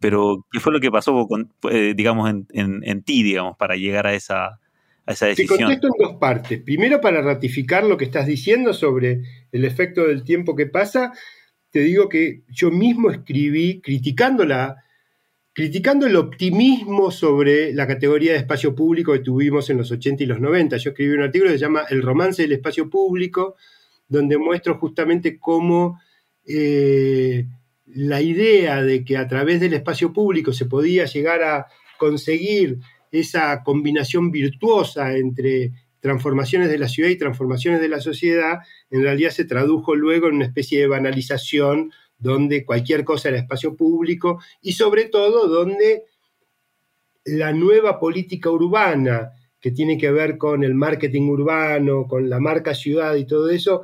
[0.00, 4.06] pero ¿qué fue lo que pasó, con, eh, digamos, en, en, ti, digamos, para llegar
[4.06, 4.60] a esa,
[5.06, 5.56] a esa decisión?
[5.56, 6.60] Te contesto en dos partes.
[6.60, 11.14] Primero, para ratificar lo que estás diciendo sobre el efecto del tiempo que pasa,
[11.70, 14.44] te digo que yo mismo escribí criticando,
[15.52, 20.26] criticando el optimismo sobre la categoría de espacio público que tuvimos en los 80 y
[20.26, 20.76] los 90.
[20.76, 23.56] Yo escribí un artículo que se llama El romance del espacio público,
[24.08, 26.00] donde muestro justamente cómo
[26.46, 27.46] eh,
[27.86, 31.66] la idea de que a través del espacio público se podía llegar a,
[32.00, 32.78] conseguir
[33.12, 38.58] esa combinación virtuosa entre transformaciones de la ciudad y transformaciones de la sociedad,
[38.90, 43.76] en realidad se tradujo luego en una especie de banalización donde cualquier cosa era espacio
[43.76, 46.04] público y sobre todo donde
[47.24, 52.74] la nueva política urbana que tiene que ver con el marketing urbano, con la marca
[52.74, 53.82] ciudad y todo eso,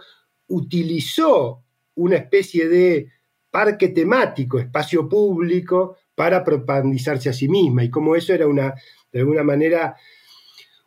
[0.48, 1.62] utilizó
[1.96, 3.10] una especie de
[3.50, 7.84] parque temático, espacio público, para propagandizarse a sí misma.
[7.84, 8.74] Y como eso era una,
[9.12, 9.96] de alguna manera,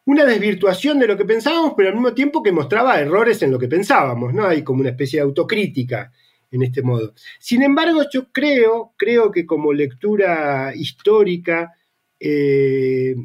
[0.09, 3.59] una desvirtuación de lo que pensábamos, pero al mismo tiempo que mostraba errores en lo
[3.59, 4.45] que pensábamos, ¿no?
[4.45, 6.11] Hay como una especie de autocrítica
[6.51, 7.13] en este modo.
[7.39, 11.73] Sin embargo, yo creo, creo que como lectura histórica,
[12.19, 13.15] eh,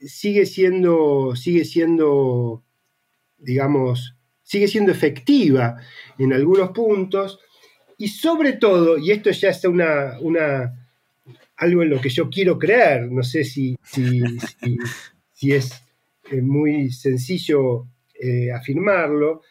[0.00, 2.64] sigue siendo, sigue siendo,
[3.38, 5.76] digamos, sigue siendo efectiva
[6.18, 7.38] en algunos puntos
[7.96, 10.90] y sobre todo, y esto ya es una, una
[11.56, 15.70] algo en lo que yo quiero creer, no sé si, si, es
[16.30, 19.42] eh, muy sencillo eh, afirmarlo,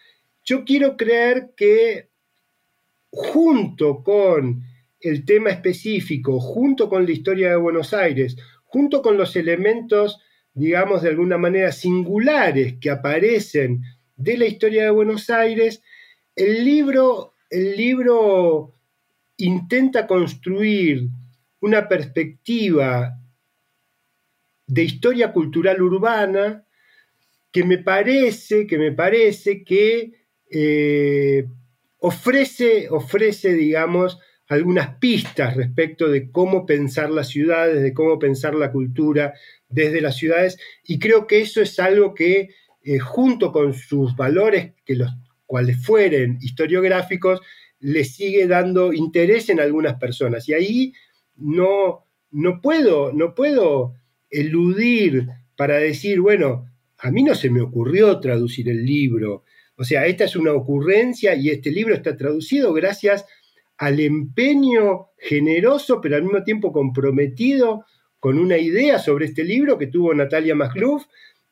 [0.43, 2.10] yo quiero creer que
[3.10, 4.63] junto con
[4.99, 10.21] el tema específico, junto con la historia de Buenos Aires, junto con los elementos
[10.53, 13.84] digamos, de alguna manera singulares que aparecen
[14.15, 15.81] de la historia de Buenos Aires,
[16.36, 18.73] el libro, el libro
[19.38, 21.07] intenta construir
[21.62, 23.19] una perspectiva
[24.71, 26.63] de historia cultural urbana
[27.51, 30.13] que me parece, que me parece que
[30.49, 31.45] eh,
[31.99, 38.71] ofrece, ofrece, digamos, algunas pistas respecto de cómo pensar las ciudades, de cómo pensar la
[38.71, 39.34] cultura
[39.67, 44.71] desde las ciudades, y creo que eso es algo que, eh, junto con sus valores,
[44.86, 45.12] que los
[45.45, 47.41] cuales fueren historiográficos,
[47.81, 50.47] le sigue dando interés en algunas personas.
[50.47, 50.93] Y ahí
[51.36, 53.95] no, no, puedo, no puedo
[54.32, 56.65] eludir para decir, bueno,
[56.98, 59.44] a mí no se me ocurrió traducir el libro.
[59.76, 63.26] O sea, esta es una ocurrencia y este libro está traducido gracias
[63.78, 67.86] al empeño generoso, pero al mismo tiempo comprometido
[68.20, 71.06] con una idea sobre este libro que tuvo Natalia Magluf,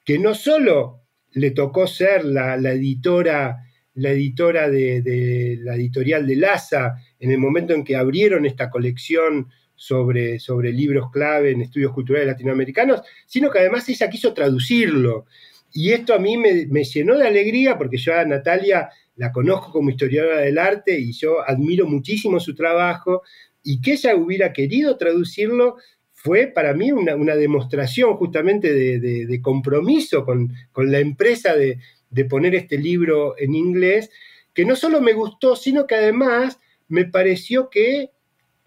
[0.05, 3.57] que no solo le tocó ser la, editora,
[3.95, 9.49] la editora de, la editorial de Laza en el momento en que abrieron esta colección
[9.79, 15.25] sobre, sobre libros clave en estudios culturales latinoamericanos, sino que además ella quiso traducirlo.
[15.71, 19.71] Y esto a mí me, me llenó de alegría porque yo a Natalia la conozco
[19.71, 23.21] como historiadora del arte y yo admiro muchísimo su trabajo
[23.63, 25.77] y que ella hubiera querido traducirlo
[26.11, 31.79] fue para mí una, demostración justamente de, compromiso con, la empresa de,
[32.25, 34.09] poner este libro en inglés,
[34.53, 38.09] que no solo me gustó, sino que además me pareció que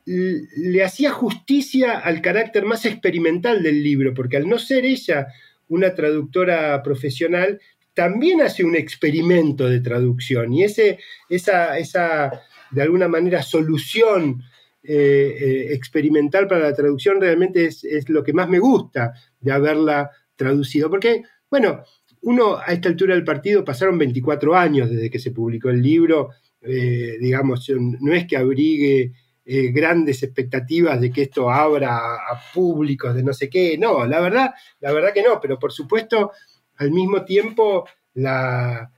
[0.05, 5.29] le hacía justicia al carácter más experimental del libro, porque al no ser ella
[5.69, 7.61] una traductora profesional,
[7.95, 12.31] también hace un experimento de traducción y ese, esa, esa,
[12.71, 14.43] de alguna manera, solución
[14.85, 20.11] eh, eh, experimental para la traducción realmente es, lo que más me gusta de haberla
[20.35, 20.91] traducido.
[20.91, 21.85] Porque, bueno,
[22.23, 26.31] uno a esta altura del partido pasaron 24 años desde que se publicó el libro,
[26.63, 29.13] eh, digamos, no es que abrigue
[29.45, 34.53] grandes expectativas de que esto abra a, públicos de no sé qué, no, la verdad,
[34.81, 36.31] la verdad que no, pero por supuesto
[36.77, 38.93] al mismo tiempo la,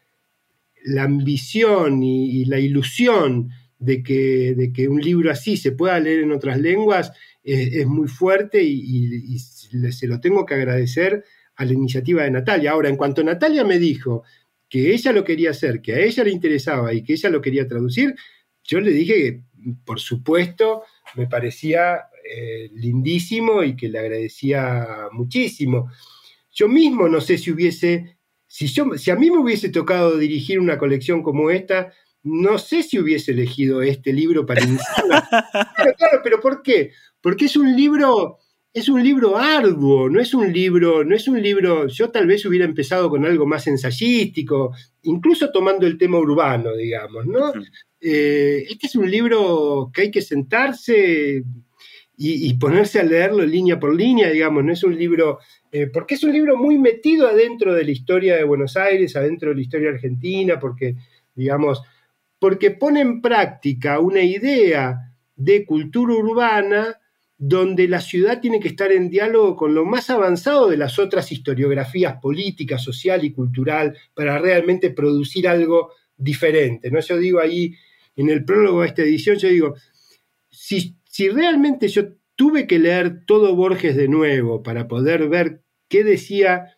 [0.85, 6.20] la ambición y, la ilusión de que, de que, un libro así se pueda leer
[6.20, 11.24] en otras lenguas es muy fuerte y, se lo tengo que agradecer
[11.57, 12.72] a la iniciativa de Natalia.
[12.72, 14.22] Ahora, en cuanto Natalia me dijo
[14.68, 17.66] que ella lo quería hacer, que a ella le interesaba y que ella lo quería
[17.66, 18.14] traducir,
[18.62, 19.42] yo le dije que,
[19.85, 20.83] por supuesto,
[21.14, 25.90] me parecía eh, lindísimo y que le agradecía muchísimo.
[26.53, 30.59] Yo mismo no sé si hubiese, si, yo, si a mí me hubiese tocado dirigir
[30.59, 35.29] una colección como esta, no sé si hubiese elegido este libro para iniciarla.
[35.77, 36.92] claro, claro, pero ¿por qué?
[37.20, 38.38] Porque es un libro,
[38.72, 42.44] es un libro arduo, no es un libro, no es un libro, yo tal vez
[42.46, 44.72] hubiera empezado con algo más ensayístico,
[45.03, 47.53] incluso tomando el tema urbano, digamos, ¿no?
[48.06, 51.42] Eh, este es un libro que hay que sentarse
[52.18, 55.38] y, ponerse a leerlo línea por línea, digamos, no es un libro
[55.72, 59.48] eh, porque es un libro muy metido adentro de la historia de Buenos Aires, adentro
[59.48, 60.96] de la historia argentina, porque,
[61.34, 61.82] digamos,
[62.38, 64.98] porque pone en práctica una idea
[65.34, 67.00] de cultura urbana
[67.38, 71.32] donde la ciudad tiene que estar en diálogo con lo más avanzado de las otras
[71.32, 76.90] historiografías política, social y cultural para realmente producir algo diferente.
[76.90, 77.00] ¿no?
[77.00, 77.74] Yo digo ahí,
[78.16, 79.74] en el prólogo de esta edición, yo digo,
[80.50, 86.04] si, si realmente yo tuve que leer todo Borges de nuevo para poder ver qué
[86.04, 86.76] decía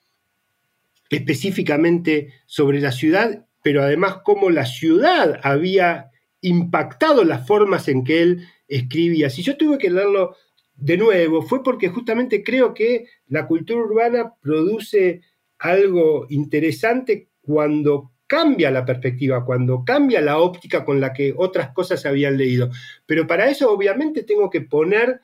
[1.11, 6.11] específicamente sobre la ciudad, pero además cómo la ciudad había
[6.41, 9.31] impactado las formas en que él escribía.
[9.31, 10.37] Si yo tuve que leerlo
[10.75, 15.23] de nuevo, fue porque justamente creo que la cultura urbana produce
[15.59, 22.01] algo interesante cuando cambia la perspectiva, cuando cambia la óptica con la que otras cosas
[22.01, 22.71] se habían leído.
[23.07, 25.21] Pero para eso obviamente tengo que poner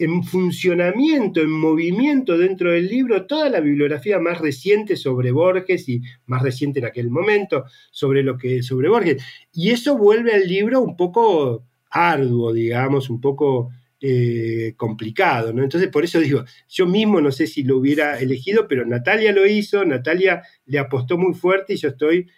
[0.00, 6.00] en funcionamiento, en movimiento dentro del libro toda la bibliografía más reciente sobre Borges y
[6.24, 9.22] más reciente en aquel momento sobre lo que sobre Borges.
[9.52, 13.70] Y eso vuelve al libro un poco arduo, digamos, un poco
[14.00, 15.62] eh, complicado, ¿no?
[15.62, 19.46] Entonces, por eso digo, yo mismo no sé si lo hubiera elegido, pero Natalia lo
[19.46, 22.28] hizo, Natalia le apostó muy fuerte y yo estoy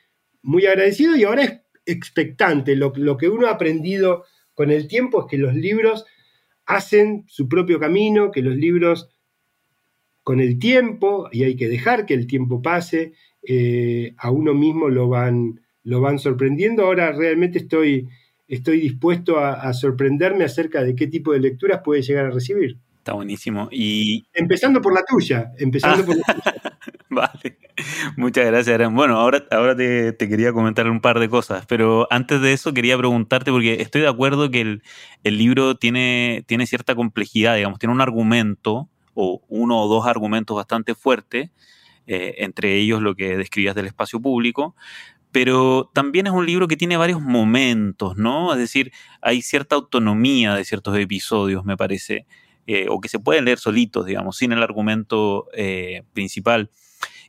[0.43, 2.77] muy agradecido y ahora es expectante.
[2.77, 6.05] Lo, lo que uno ha aprendido con el tiempo es que los libros
[6.67, 9.09] hacen su propio camino, que los libros
[10.23, 14.89] con el tiempo, y hay que dejar que el tiempo pase, eh, a uno mismo
[14.89, 16.85] lo van, lo van sorprendiendo.
[16.85, 18.09] Ahora realmente estoy,
[18.53, 22.77] estoy dispuesto a, sorprenderme acerca de qué tipo de lecturas puede llegar a recibir.
[22.99, 23.69] Está buenísimo.
[23.73, 24.25] Y...
[24.35, 26.79] Empezando por la tuya, empezando por la tuya.
[27.09, 27.59] vale,
[28.19, 28.95] muchas gracias, Aaron.
[28.95, 32.99] Bueno, ahora, ahora te, quería comentar un par de cosas, pero antes de eso quería
[32.99, 34.83] preguntarte, porque estoy de acuerdo que el,
[35.25, 40.95] libro tiene, tiene cierta complejidad, digamos, tiene un argumento o uno o dos argumentos bastante
[40.95, 41.51] fuertes,
[42.07, 44.77] eh, entre ellos lo que describías del espacio público,
[45.33, 48.53] pero también es un libro que tiene varios momentos, ¿no?
[48.53, 52.27] Es decir, hay cierta autonomía de ciertos episodios, me parece,
[52.67, 56.71] eh, o que se pueden leer solitos, digamos, sin el argumento eh, principal.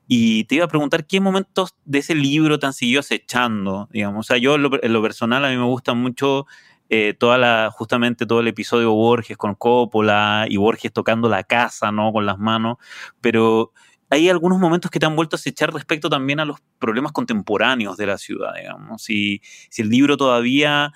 [0.05, 4.25] Y te iba a preguntar qué momentos de ese libro te han seguido acechando, digamos.
[4.25, 6.45] O sea, yo en lo, personal a mí me gusta mucho
[6.89, 11.93] eh, toda la, justamente todo el episodio Borges con Coppola y Borges tocando la casa,
[11.93, 12.11] ¿no?
[12.11, 12.77] Con las manos.
[13.21, 13.71] Pero
[14.13, 17.97] hay algunos momentos que te han vuelto a acechar respecto también a los problemas contemporáneos
[17.97, 19.03] de la ciudad, digamos.
[19.03, 20.93] Si, si el libro todavía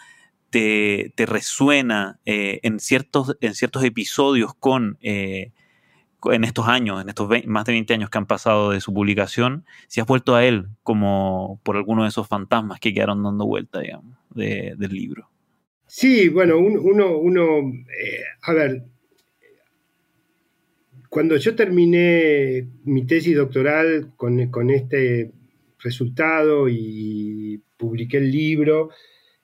[0.49, 5.51] te, resuena eh, en, ciertos, en ciertos episodios con eh,
[6.25, 9.65] en estos años, en estos más de 20 años que han pasado de su publicación,
[9.87, 13.79] si has vuelto a él como por alguno de esos fantasmas que quedaron dando vuelta,
[13.79, 15.29] digamos, del libro.
[15.87, 17.43] Sí, bueno, uno, uno
[17.99, 18.83] eh, a ver,
[21.17, 25.31] cuando yo terminé mi tesis doctoral con, este
[25.79, 28.91] resultado y publiqué el libro,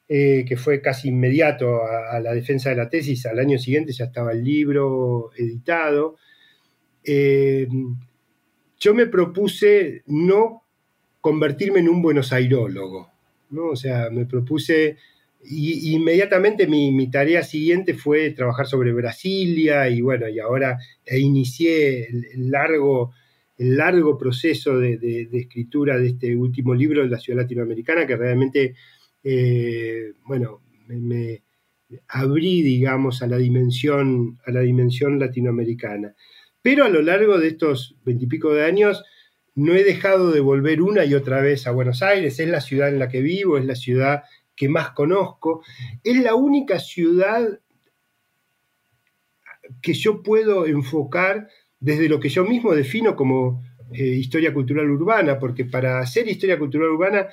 [0.07, 4.05] eh, que fue casi inmediato a, la defensa de la tesis, al año siguiente ya
[4.05, 6.17] estaba el libro editado,
[7.03, 7.67] eh,
[8.79, 10.65] yo me propuse no
[11.21, 13.09] convertirme en un buenos airólogo,
[13.49, 13.69] ¿no?
[13.69, 14.97] O sea, me propuse,
[15.45, 20.77] y, inmediatamente mi, tarea siguiente fue trabajar sobre Brasilia, y bueno, y ahora
[21.11, 23.13] inicié el, largo,
[23.57, 28.75] el largo proceso de, escritura de este último libro de la ciudad latinoamericana, que realmente,
[29.23, 31.43] eh, bueno, me,
[32.07, 36.15] abrí, digamos, a la dimensión, a la dimensión latinoamericana.
[36.61, 39.03] Pero a lo largo de estos veintipico de años
[39.55, 42.39] no he dejado de volver una y otra vez a Buenos Aires.
[42.39, 44.23] Es la ciudad en la que vivo, es la ciudad
[44.63, 45.61] que más conozco.
[46.03, 47.59] Es la única ciudad
[49.81, 51.49] que yo puedo enfocar
[51.79, 53.61] desde lo que yo mismo defino como
[53.91, 57.27] eh, historia cultural urbana, porque para hacer historia cultural urbana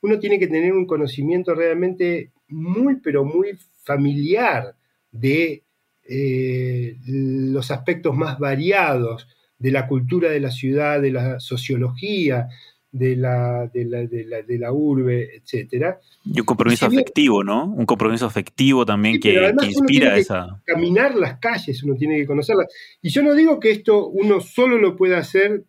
[0.00, 4.74] uno tiene que tener un conocimiento realmente muy, pero muy familiar
[5.12, 5.64] de
[6.08, 9.28] eh, los aspectos más variados
[9.58, 12.48] de la cultura de la ciudad, de la sociología,
[12.92, 15.96] de la, de la, urbe, etc.
[16.24, 17.66] Y un compromiso afectivo, ¿no?
[17.66, 20.60] Un compromiso afectivo también que, inspira esa...
[20.64, 22.66] caminar las calles, uno tiene que conocerlas.
[23.00, 25.64] Y yo no digo que esto uno solo lo pueda hacer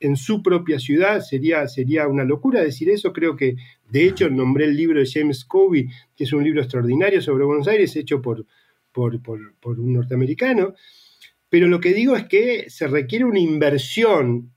[0.00, 3.12] en su propia ciudad, sería, sería una locura decir eso.
[3.12, 3.54] Creo que,
[3.88, 7.68] de hecho, nombré el libro de James Covey, que es un libro extraordinario sobre Buenos
[7.68, 8.44] Aires, hecho por
[8.92, 10.74] por, un norteamericano,
[11.48, 14.52] pero lo que digo es que se requiere una inversión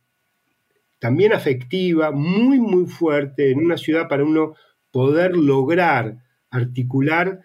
[1.06, 4.56] también afectiva, muy, muy fuerte en una ciudad para uno
[4.90, 6.18] poder lograr
[6.50, 7.42] articular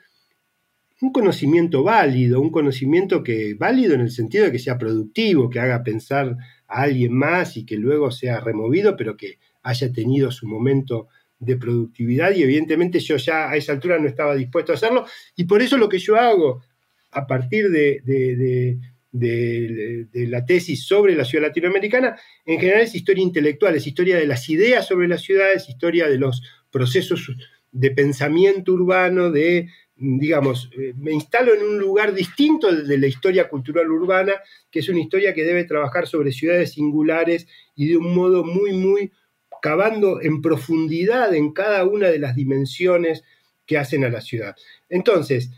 [1.03, 5.61] un conocimiento válido, un conocimiento que válido en el sentido de que sea productivo, que
[5.61, 6.39] haga pensar
[6.69, 11.09] a alguien más y que luego sea removido, pero que haya tenido su momento
[11.39, 15.05] de productividad y evidentemente yo ya a esa altura no estaba dispuesto a hacerlo.
[15.37, 16.63] Y por eso lo que yo hago
[17.11, 18.79] a partir de,
[19.13, 24.49] la tesis sobre la ciudad latinoamericana, en general es historia intelectual, es historia de las
[24.49, 27.31] ideas sobre las ciudades, historia de los procesos
[27.73, 33.49] de pensamiento urbano, de, digamos, eh, me instalo en un lugar distinto de la historia
[33.49, 34.35] cultural urbana,
[34.71, 38.73] que es una historia que debe trabajar sobre ciudades singulares y de un modo muy,
[38.73, 39.13] muy
[39.61, 43.23] cavando en profundidad en cada una de las dimensiones
[43.67, 44.57] que hacen a la ciudad.
[44.89, 45.51] Entonces,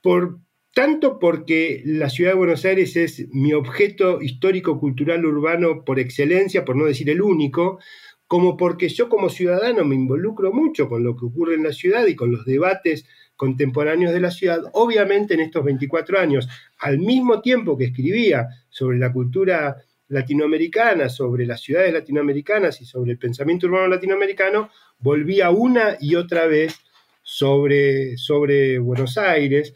[0.00, 0.38] por
[0.76, 6.66] tanto porque la ciudad de Buenos Aires es mi objeto histórico, cultural, urbano por excelencia,
[6.66, 7.78] por no decir el único,
[8.26, 12.06] como porque yo como ciudadano me involucro mucho con lo que ocurre en la ciudad
[12.06, 13.06] y con los debates
[13.36, 16.46] contemporáneos de la ciudad, obviamente en estos 24 años,
[16.80, 23.12] al mismo tiempo que escribía sobre la cultura latinoamericana, sobre las ciudades latinoamericanas y sobre
[23.12, 24.68] el pensamiento urbano latinoamericano,
[24.98, 26.78] volvía una y otra vez
[27.22, 29.74] sobre, sobre Buenos Aires.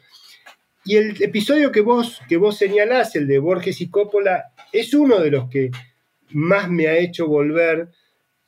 [0.90, 5.20] Y el episodio que vos, que vos señalás, el de Borges y Coppola, es uno
[5.20, 5.70] de los que
[6.30, 7.90] más me ha hecho volver,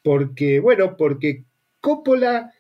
[0.03, 1.45] porque, bueno, porque
[1.81, 2.53] Coppola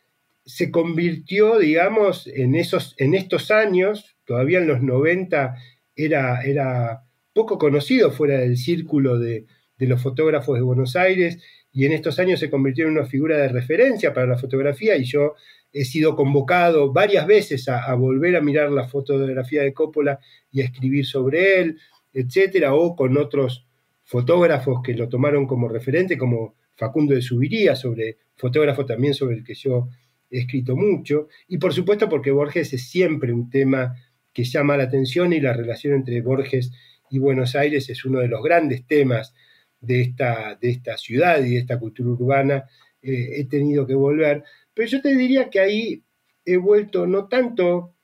[0.47, 5.57] se convirtió, digamos, en, esos, en estos años, todavía en los 90
[5.97, 7.03] era, era
[7.35, 9.47] poco conocido fuera del círculo de,
[9.79, 13.49] los fotógrafos de Buenos Aires, y en estos años se convirtió en una figura de
[13.49, 15.35] referencia para la fotografía, y yo
[15.73, 20.19] he sido convocado varias veces a, volver a mirar la fotografía de Coppola
[20.51, 21.79] y a escribir sobre él,
[22.13, 23.67] etcétera, o con otros
[24.05, 29.45] fotógrafos que lo tomaron como referente, como Facundo de Subiría, sobre fotógrafo también sobre el
[29.45, 29.89] que yo
[30.31, 33.95] he escrito mucho, y por supuesto porque Borges es siempre un tema
[34.33, 36.73] que llama la atención y la relación entre Borges
[37.11, 39.35] y Buenos Aires es uno de los grandes temas
[39.81, 42.65] de esta, de esta ciudad y de esta cultura urbana.
[43.03, 44.43] Eh, he tenido que volver,
[44.75, 46.03] pero yo te diría que ahí
[46.45, 47.95] he vuelto no tanto,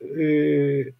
[0.00, 0.94] eh,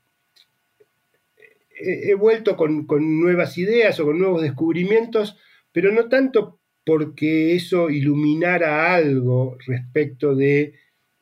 [1.71, 5.37] he vuelto con, con nuevas ideas o con nuevos descubrimientos,
[5.73, 10.75] pero no tanto porque eso iluminara algo respecto de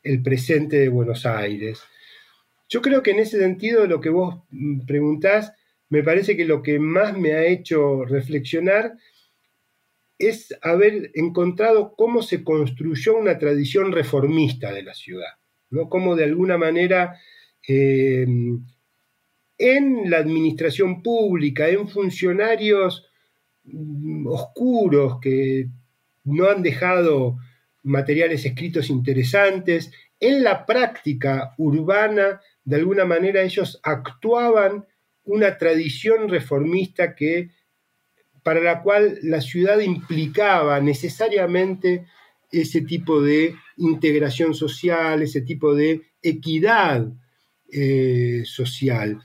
[0.03, 1.83] el presente de Buenos Aires.
[2.69, 5.53] Yo creo que en ese sentido lo que vos mm, preguntás,
[5.89, 8.95] me parece que lo que más me ha hecho reflexionar
[10.21, 15.39] es haber encontrado cómo se construyó una tradición reformista de la ciudad,
[15.71, 15.89] ¿no?
[15.89, 17.19] Cómo de alguna manera
[17.67, 18.65] em,
[19.59, 23.11] en la administración pública, en funcionarios
[23.65, 25.69] Mm, oscuros que
[26.25, 27.39] no han dejado
[27.83, 29.93] materiales escritos interesantes.
[30.19, 34.87] En la práctica urbana, de alguna manera, ellos actuaban
[35.25, 37.51] una tradición reformista que,
[38.43, 42.07] para la cual la ciudad implicaba necesariamente
[42.51, 47.13] ese tipo de integración social, ese tipo de equidad
[47.73, 49.23] eh, social.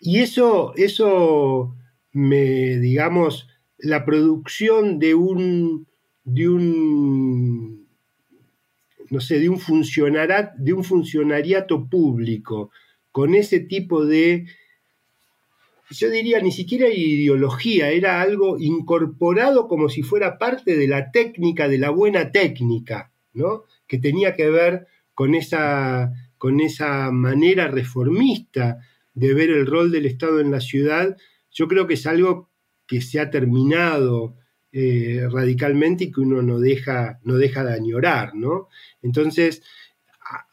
[0.00, 1.74] Y eso, eso
[2.12, 3.48] me, digamos,
[3.78, 5.86] la producción de un,
[6.24, 7.88] de un,
[9.10, 12.70] no sé, de un, de un funcionariato público
[13.10, 14.46] con ese tipo de,
[15.90, 21.68] yo diría, ni siquiera ideología, era algo incorporado como si fuera parte de la técnica,
[21.68, 23.64] de la buena técnica, ¿no?
[23.86, 28.78] Que tenía que ver con esa, con esa manera reformista
[29.14, 31.16] de ver el rol del Estado en la ciudad
[31.50, 32.50] yo creo que es algo
[32.86, 34.36] que se ha terminado
[34.72, 38.68] eh, radicalmente y que uno no deja, no deja de añorar, ¿no?
[39.02, 39.62] Entonces,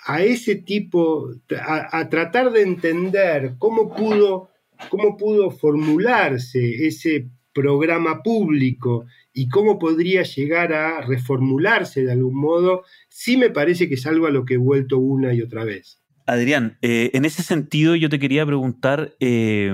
[0.08, 1.30] a, ese tipo,
[1.62, 4.50] a, tratar de entender cómo pudo,
[4.90, 12.84] cómo pudo formularse ese programa público y cómo podría llegar a reformularse de algún modo,
[13.10, 16.00] sí me parece que es algo a lo que he vuelto una y otra vez.
[16.26, 19.74] Adrián, eh, en ese sentido yo te quería preguntar, eh,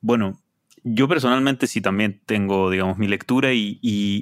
[0.00, 0.40] bueno,
[0.84, 3.78] yo personalmente sí también tengo, digamos, mi lectura y,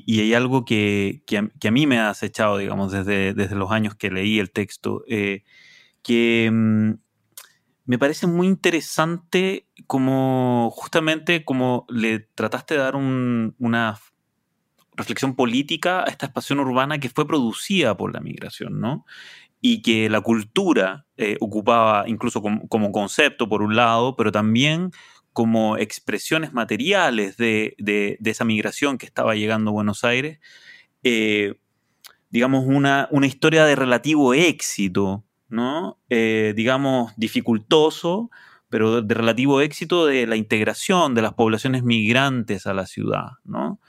[0.08, 4.38] hay algo que, a, mí me ha acechado, digamos, desde, desde los años que leí
[4.38, 5.44] el texto, eh,
[6.02, 6.92] que mm,
[7.86, 13.98] me parece muy interesante como justamente como le trataste de dar una
[14.96, 19.06] reflexión política a esta expansión urbana que fue producida por la migración, ¿no?
[19.60, 24.90] Y que la cultura eh, ocupaba incluso como concepto, por un lado, pero también
[25.36, 27.76] como expresiones materiales de,
[28.24, 30.40] esa migración que estaba llegando a Buenos Aires,
[31.02, 31.56] eh,
[32.30, 35.98] digamos, una, una, historia de relativo éxito, ¿no?
[36.10, 38.30] Eh, digamos, dificultoso,
[38.68, 43.80] pero de relativo éxito de la integración de las poblaciones migrantes a la ciudad, ¿no?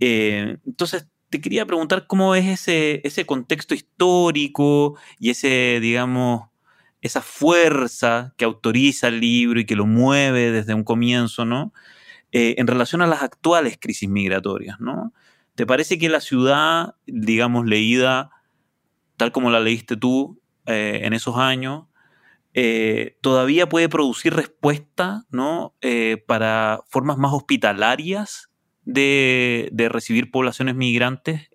[0.00, 6.48] Eh, entonces, te quería preguntar cómo es ese, ese contexto histórico y ese, digamos,
[7.02, 11.72] esa fuerza que autoriza el libro y que lo mueve desde un comienzo, ¿no?
[12.32, 15.12] Eh, en relación a las actuales crisis migratorias, ¿no?
[15.54, 18.30] ¿Te parece que la ciudad, digamos, leída
[19.18, 21.86] tal como la leíste tú, eh, en esos años,
[22.54, 25.74] eh, todavía puede producir respuesta ¿no?
[26.26, 28.50] para formas más hospitalarias
[28.84, 31.48] de, recibir poblaciones migrantes,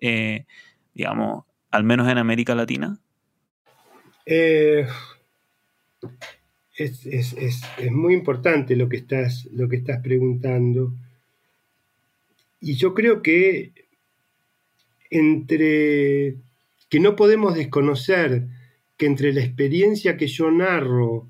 [0.94, 3.00] digamos, al menos en América Latina?
[4.24, 4.88] Es,
[7.90, 10.92] muy importante lo que estás, lo que estás preguntando.
[12.60, 13.72] Y yo creo que
[15.10, 16.36] entre
[16.88, 18.46] que no podemos desconocer
[18.96, 21.28] que entre la experiencia que yo narro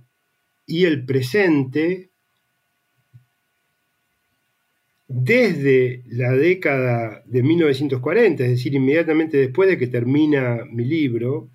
[0.67, 2.11] y el presente,
[5.07, 11.49] desde la década de 1940, es decir, inmediatamente después de que termina mi libro,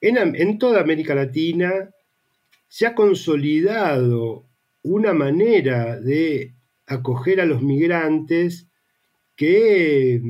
[0.00, 1.90] en, en toda América Latina
[2.68, 4.44] se ha consolidado
[4.82, 6.54] una manera de
[6.86, 8.66] acoger a los migrantes
[9.34, 10.20] que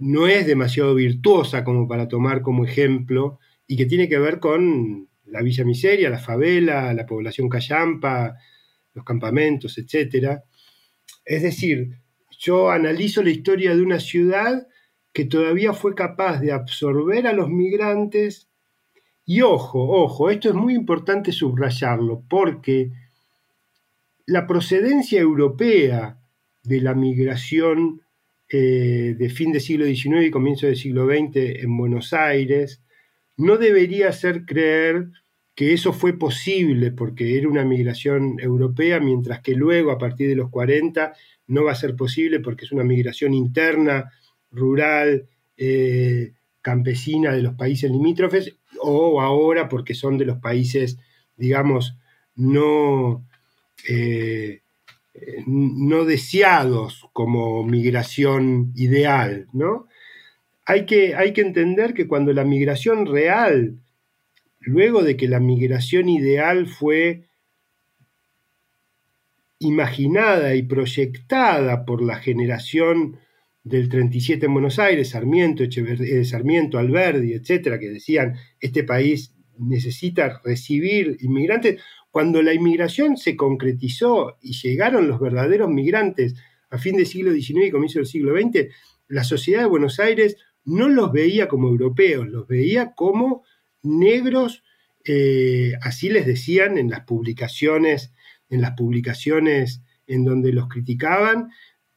[0.00, 5.08] no es demasiado virtuosa como para tomar como ejemplo y que tiene que ver con
[5.26, 8.36] la Villa Miseria, la favela, la población callampa,
[8.94, 10.40] los campamentos, etc.
[11.24, 11.98] Es decir,
[12.38, 14.66] yo analizo la historia de una ciudad
[15.12, 18.48] que todavía fue capaz de absorber a los migrantes
[19.26, 22.90] y ojo, ojo, esto es muy importante subrayarlo porque
[24.26, 26.18] la procedencia europea
[26.62, 28.00] de la migración
[28.52, 32.82] eh, de fin del siglo XIX y comienzo del siglo XX en Buenos Aires,
[33.36, 35.08] no debería hacer creer
[35.54, 40.34] que eso fue posible porque era una migración europea, mientras que luego, a partir de
[40.34, 41.12] los 40,
[41.46, 44.10] no va a ser posible porque es una migración interna,
[44.50, 50.98] rural, eh, campesina de los países limítrofes, o ahora porque son de los países,
[51.36, 51.96] digamos,
[52.34, 53.26] no...
[53.88, 54.62] Eh,
[55.46, 59.86] no deseados como migración ideal, ¿no?
[60.66, 63.78] Hay que, hay que entender que cuando la migración real,
[64.60, 67.24] luego de que la migración ideal fue
[69.58, 73.18] imaginada y proyectada por la generación
[73.62, 80.40] del 37 en Buenos Aires, Sarmiento, eh, Sarmiento, Alberdi, etcétera, que decían este país necesita
[80.42, 86.34] recibir inmigrantes, cuando la inmigración se concretizó y llegaron los verdaderos migrantes
[86.70, 88.68] a fin del siglo XIX y comienzo del siglo XX,
[89.08, 93.44] la sociedad de Buenos Aires no los veía como europeos, los veía como
[93.82, 94.62] negros,
[95.04, 98.12] eh, así les decían en las publicaciones,
[98.50, 101.50] en las publicaciones en donde los criticaban,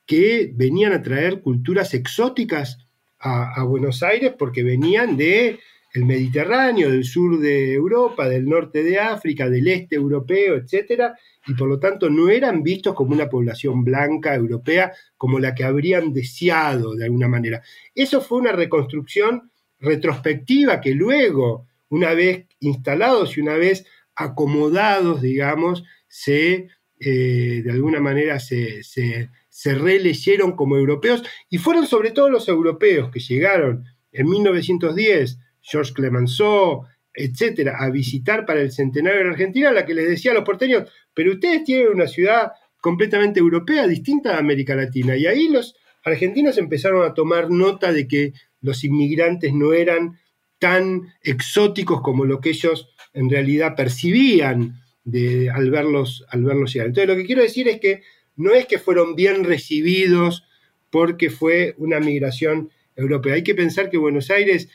[0.06, 2.80] que venían a traer culturas exóticas
[3.26, 5.58] a Buenos Aires porque venían de
[5.94, 11.16] el Mediterráneo, del sur de Europa, del norte de África, del este europeo, etcétera,
[11.46, 15.64] y por lo tanto no eran vistos como una población blanca europea como la que
[15.64, 17.62] habrían deseado de alguna manera.
[17.94, 23.86] Eso fue una reconstrucción retrospectiva que luego, una vez instalados y una vez
[24.16, 26.70] acomodados, digamos, se
[27.00, 32.48] eh, de alguna manera se, se, se releyeron como europeos y fueron sobre todo los
[32.48, 39.32] europeos que llegaron en 1910 George Clemenceau, etcétera, a visitar para el centenario de la
[39.32, 42.52] Argentina, la que les decía a los porteños, pero ustedes tienen una ciudad
[42.82, 45.16] completamente europea, distinta de América Latina.
[45.16, 50.20] Y ahí los argentinos empezaron a tomar nota de que los inmigrantes no eran
[50.60, 56.88] tan exóticos como lo que ellos en realidad percibían de, al, verlos, al verlos llegar.
[56.88, 58.02] Entonces lo que quiero decir es que
[58.36, 60.44] no es que fueron bien recibidos
[60.90, 63.36] porque fue una migración europea.
[63.36, 64.70] Hay que pensar que Buenos Aires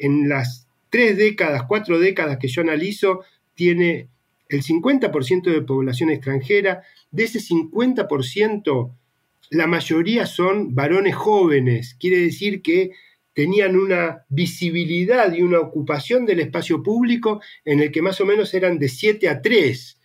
[0.00, 3.20] en las tres décadas, cuatro décadas que yo analizo,
[3.54, 4.08] tiene
[4.48, 6.82] el 50% de población extranjera.
[7.10, 8.92] De ese 50%,
[9.50, 11.96] la mayoría son varones jóvenes.
[11.98, 12.90] Quiere decir que
[13.32, 18.52] tenían una visibilidad y una ocupación del espacio público en el que más o menos
[18.54, 19.98] eran de 7 a 3.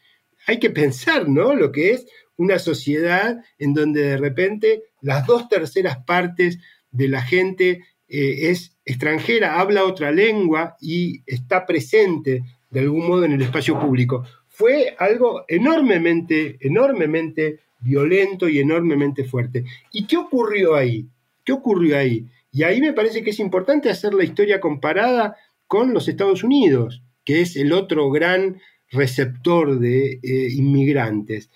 [0.48, 1.56] Hay que pensar, ¿no?
[1.56, 2.06] Lo que es
[2.38, 6.60] una sociedad en donde de repente las dos terceras partes
[6.92, 13.26] de la gente eh, es extranjera, habla otra lengua y está presente de algún modo
[13.26, 14.24] en el espacio público.
[14.48, 19.66] Fue algo enormemente, enormemente violento y enormemente fuerte.
[19.92, 21.08] ¿Y qué ocurrió ahí?
[21.44, 22.26] ¿Qué ocurrió ahí?
[22.52, 25.36] Y ahí me parece que es importante hacer la historia comparada
[25.68, 28.62] con los Estados Unidos, que es el otro gran
[28.92, 31.50] receptor de eh, inmigrantes.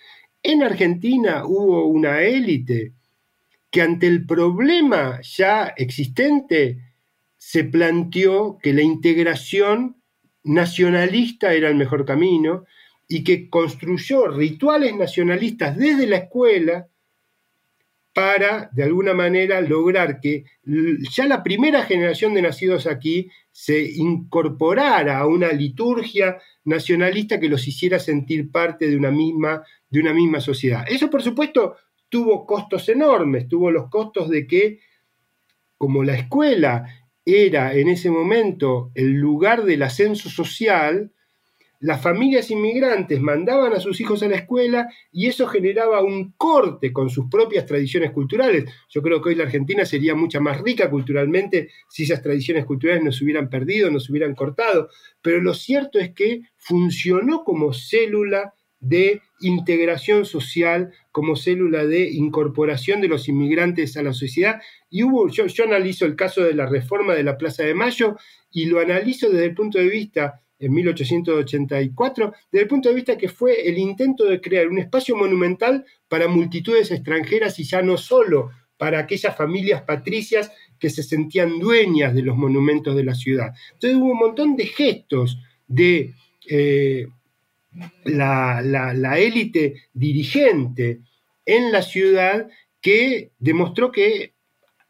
[0.43, 2.93] En Argentina hubo una élite
[3.71, 6.88] que ante el problema ya existente
[7.51, 10.03] se planteó que la integración
[10.43, 12.65] nacionalista era el mejor camino
[13.07, 16.89] y que construyó rituales nacionalistas desde la escuela
[18.13, 20.45] para, de alguna manera, lograr que
[21.11, 27.67] ya la primera generación de nacidos aquí se incorporara a una liturgia nacionalista que los
[27.67, 30.85] hiciera sentir parte de una misma, de una misma sociedad.
[30.87, 31.77] Eso, por supuesto,
[32.09, 34.81] tuvo costos enormes, tuvo los costos de que,
[35.79, 36.85] como la escuela
[37.25, 41.11] era en ese momento el lugar del ascenso social,
[41.81, 46.91] las familias inmigrantes mandaban a sus hijos a la escuela y eso generaba un corte
[46.91, 48.65] con sus propias tradiciones culturales.
[48.89, 53.03] Yo creo que hoy la Argentina sería mucha más rica culturalmente si esas tradiciones culturales
[53.03, 54.89] no se hubieran perdido, no se hubieran cortado.
[55.21, 63.01] Pero lo cierto es que funcionó como célula de integración social, como célula de incorporación
[63.01, 64.61] de los inmigrantes a la sociedad.
[64.89, 68.15] Y hubo, yo, analizo el caso de la reforma de la Plaza de Mayo
[68.51, 73.17] y lo analizo desde el punto de vista en 1884, desde el punto de vista
[73.17, 77.97] que fue el intento de crear un espacio monumental para multitudes extranjeras y ya no
[77.97, 83.53] solo para aquellas familias patricias que se sentían dueñas de los monumentos de la ciudad.
[83.73, 86.13] Entonces hubo un montón de gestos de
[86.49, 87.07] eh,
[88.03, 91.01] la élite dirigente
[91.45, 92.47] en la ciudad
[92.81, 94.33] que demostró que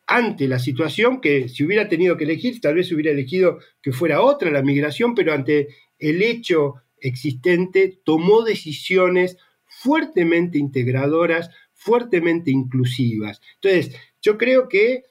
[0.09, 4.21] ante la situación que si hubiera tenido que elegir, tal vez hubiera elegido que fuera
[4.21, 5.67] otra la migración, pero ante
[5.99, 13.39] el hecho existente tomó decisiones fuertemente integradoras, fuertemente inclusivas.
[13.61, 15.03] Entonces, yo creo que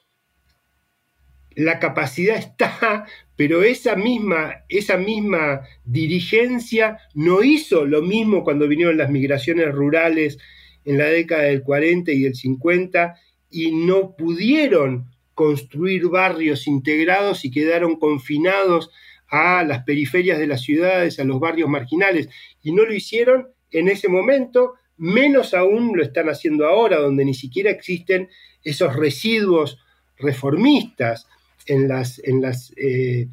[1.55, 8.96] la capacidad está, pero esa misma, esa misma dirigencia no hizo lo mismo cuando vinieron
[8.96, 10.38] las migraciones rurales
[10.84, 13.16] en la década del 40 y del 50
[13.51, 18.90] y no pudieron construir barrios integrados y quedaron confinados
[19.28, 22.28] a las periferias de las ciudades, a los barrios marginales,
[22.62, 27.34] y no lo hicieron en ese momento, menos aún lo están haciendo ahora, donde ni
[27.34, 28.30] siquiera existen
[28.64, 29.78] esos residuos
[30.16, 31.28] reformistas
[31.69, 33.29] en las, en las, eh,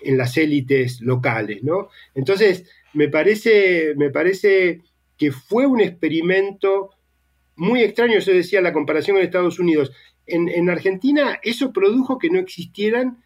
[0.00, 1.62] en las élites locales.
[1.64, 1.88] ¿no?
[2.14, 4.82] Entonces, me parece, me parece
[5.16, 6.90] que fue un experimento
[7.56, 9.92] muy extraño, yo decía, la comparación con Estados Unidos.
[10.26, 13.24] En, Argentina eso produjo que no existieran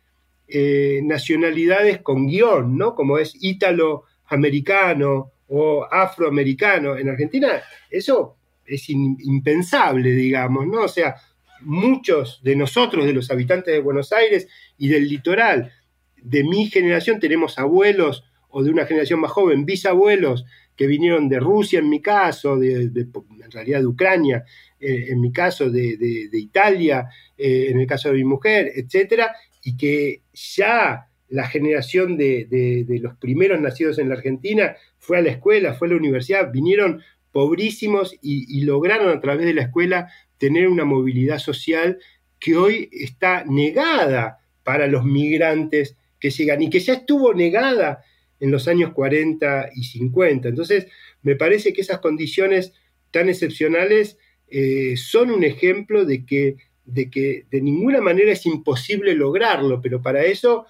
[0.49, 2.95] eh, nacionalidades con guion, ¿no?
[2.95, 6.97] Como es ítalo-americano o afroamericano.
[6.97, 7.61] En Argentina
[7.91, 10.83] eso es impensable, digamos, ¿no?
[10.83, 11.17] O sea,
[11.65, 14.49] muchos de nosotros, de los habitantes de Buenos Aires
[14.79, 15.73] y del litoral,
[16.17, 20.45] de mi generación, tenemos abuelos o de una generación más joven, bisabuelos
[20.77, 24.45] que vinieron de Rusia en mi caso, de, en realidad de Ucrania,
[24.79, 29.77] eh, en mi caso de, Italia, eh, en el caso de mi mujer, etcétera, y
[29.77, 35.75] que ya la generación de, los primeros nacidos en la Argentina fue a la escuela,
[35.75, 37.03] fue a la universidad, vinieron
[37.33, 40.11] pobrísimos y lograron a través de la escuela
[40.43, 42.01] tener una movilidad social
[42.41, 48.03] que hoy está negada para los migrantes que llegan y que ya estuvo negada
[48.41, 50.49] en los años 40 y 50.
[50.49, 50.89] Entonces,
[51.23, 52.73] me parece que esas condiciones
[53.13, 54.19] tan excepcionales
[54.49, 60.03] eh, son un ejemplo de que, de que de ninguna manera es imposible lograrlo, pero
[60.03, 60.67] para eso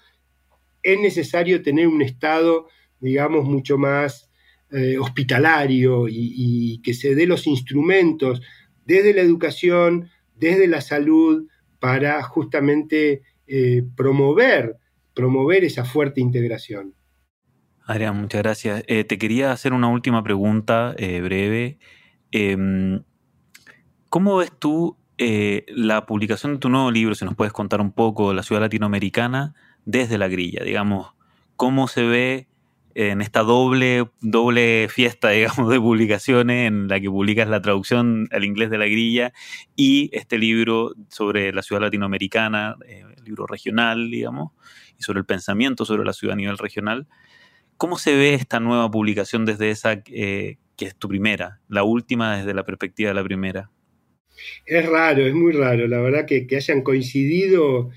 [0.83, 2.67] es necesario tener un Estado,
[2.99, 4.29] digamos, mucho más
[4.69, 8.39] eh, hospitalario y, que se dé los instrumentos
[8.85, 11.47] desde la educación, desde la salud,
[11.79, 14.77] para justamente eh, promover,
[15.13, 16.95] promover esa fuerte integración.
[17.85, 18.83] Adrián, muchas gracias.
[18.87, 21.79] Eh, te quería hacer una última pregunta eh, breve.
[22.31, 23.03] Em,
[24.09, 28.33] ¿Cómo ves tú la publicación de tu nuevo libro, si nos puedes contar un poco,
[28.33, 29.53] La ciudad latinoamericana,
[29.85, 30.63] desde la grilla?
[30.63, 31.13] Digamos,
[31.55, 32.47] ¿cómo se ve
[32.95, 38.43] en esta doble, doble fiesta, digamos, de publicaciones en la que publicas la traducción al
[38.43, 39.33] inglés de la grilla
[39.75, 44.51] y este libro sobre la ciudad latinoamericana, el libro regional, digamos,
[44.97, 47.07] y sobre el pensamiento sobre la ciudad a nivel regional?
[47.77, 52.37] ¿Cómo se ve esta nueva publicación desde esa eh, que es tu primera, la última
[52.37, 53.71] desde la perspectiva de la primera?
[54.65, 57.89] Es raro, es muy raro, la verdad que, hayan coincidido,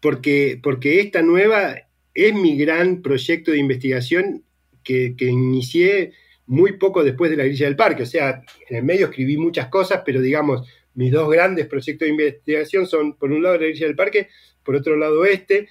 [0.00, 1.74] porque, porque esta nueva
[2.14, 4.44] es mi gran proyecto de investigación
[4.82, 6.12] que, que inicié
[6.46, 8.02] muy poco después de la grilla del parque.
[8.02, 12.10] O sea, en el medio escribí muchas cosas, pero digamos, mis dos grandes proyectos de
[12.10, 14.28] investigación son, por un lado, la grilla del parque,
[14.64, 15.68] por otro lado, este.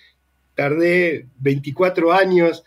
[0.56, 2.64] Tardé 24 años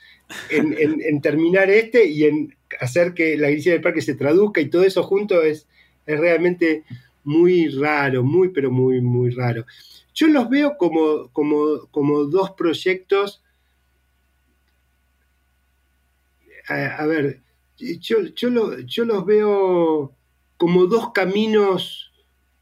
[0.50, 4.82] en, terminar este y en hacer que la grilla del parque se traduzca y todo
[4.82, 5.66] eso junto es,
[6.06, 6.84] es realmente
[7.24, 9.66] muy raro, muy, pero muy, muy raro.
[10.14, 13.42] Yo los veo como, como, como dos proyectos.
[16.68, 17.40] A, ver,
[17.76, 18.50] yo, yo,
[19.04, 20.14] los veo
[20.56, 22.12] como dos caminos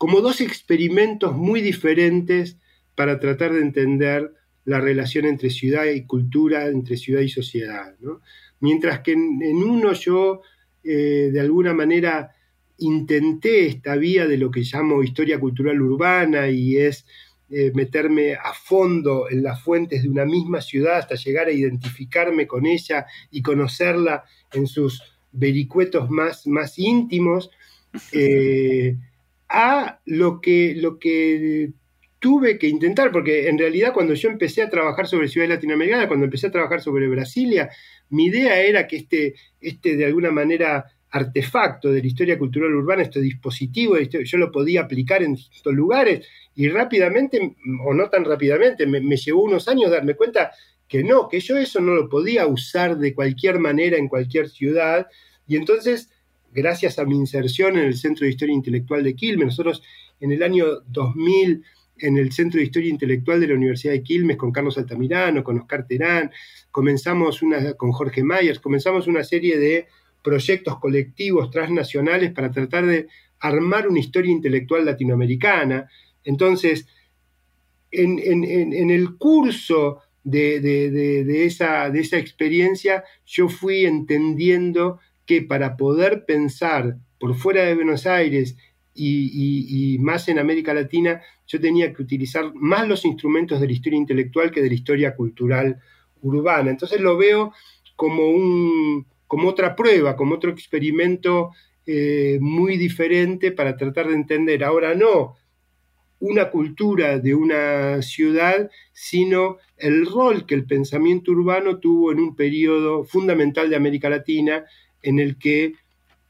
[0.00, 2.56] como dos experimentos muy diferentes
[2.94, 4.32] para tratar de entender
[4.64, 7.94] la relación entre ciudad y cultura, entre ciudad y sociedad.
[8.60, 10.40] Mientras que en, uno yo,
[10.82, 12.34] eh, de alguna manera,
[12.78, 17.04] intenté esta vía de lo que llamo historia cultural urbana y es
[17.50, 22.46] eh, meterme a fondo en las fuentes de una misma ciudad hasta llegar a identificarme
[22.46, 27.50] con ella y conocerla en sus vericuetos más, más íntimos,
[28.12, 28.96] eh,
[29.48, 31.72] a lo que, lo que
[32.20, 36.26] tuve que intentar, porque en realidad cuando yo empecé a trabajar sobre ciudades latinoamericanas, cuando
[36.26, 37.70] empecé a trabajar sobre Brasilia,
[38.10, 43.02] mi idea era que este, este de alguna manera artefacto de la historia cultural urbana,
[43.02, 48.86] este dispositivo, yo lo podía aplicar en distintos lugares y rápidamente, o no tan rápidamente,
[48.86, 50.52] me, me llevó unos años darme cuenta
[50.86, 55.06] que no, que yo eso no lo podía usar de cualquier manera en cualquier ciudad.
[55.46, 56.10] Y entonces,
[56.52, 59.82] gracias a mi inserción en el Centro de Historia Intelectual de Quilmes, nosotros
[60.20, 61.64] en el año 2000
[62.02, 65.58] en el Centro de Historia Intelectual de la Universidad de Quilmes con Carlos Altamirano, con
[65.58, 66.30] Oscar Terán,
[66.70, 69.86] comenzamos una, con Jorge Myers, comenzamos una serie de
[70.22, 73.08] proyectos colectivos transnacionales para tratar de
[73.40, 75.88] armar una historia intelectual latinoamericana.
[76.24, 76.86] Entonces,
[77.90, 87.64] en, el curso de, esa, experiencia, yo fui entendiendo que para poder pensar por fuera
[87.64, 88.56] de Buenos Aires
[88.94, 93.98] y, más en América Latina, yo tenía que utilizar más los instrumentos de la historia
[93.98, 95.80] intelectual que de la historia cultural
[96.22, 96.70] urbana.
[96.70, 97.52] Entonces lo veo
[97.96, 101.52] como, un, como otra prueba, como otro experimento
[101.86, 105.36] eh, muy diferente para tratar de entender, ahora no
[106.18, 112.34] una cultura de una ciudad, sino el rol que el pensamiento urbano tuvo en un
[112.34, 114.64] periodo fundamental de América Latina
[115.00, 115.74] en el que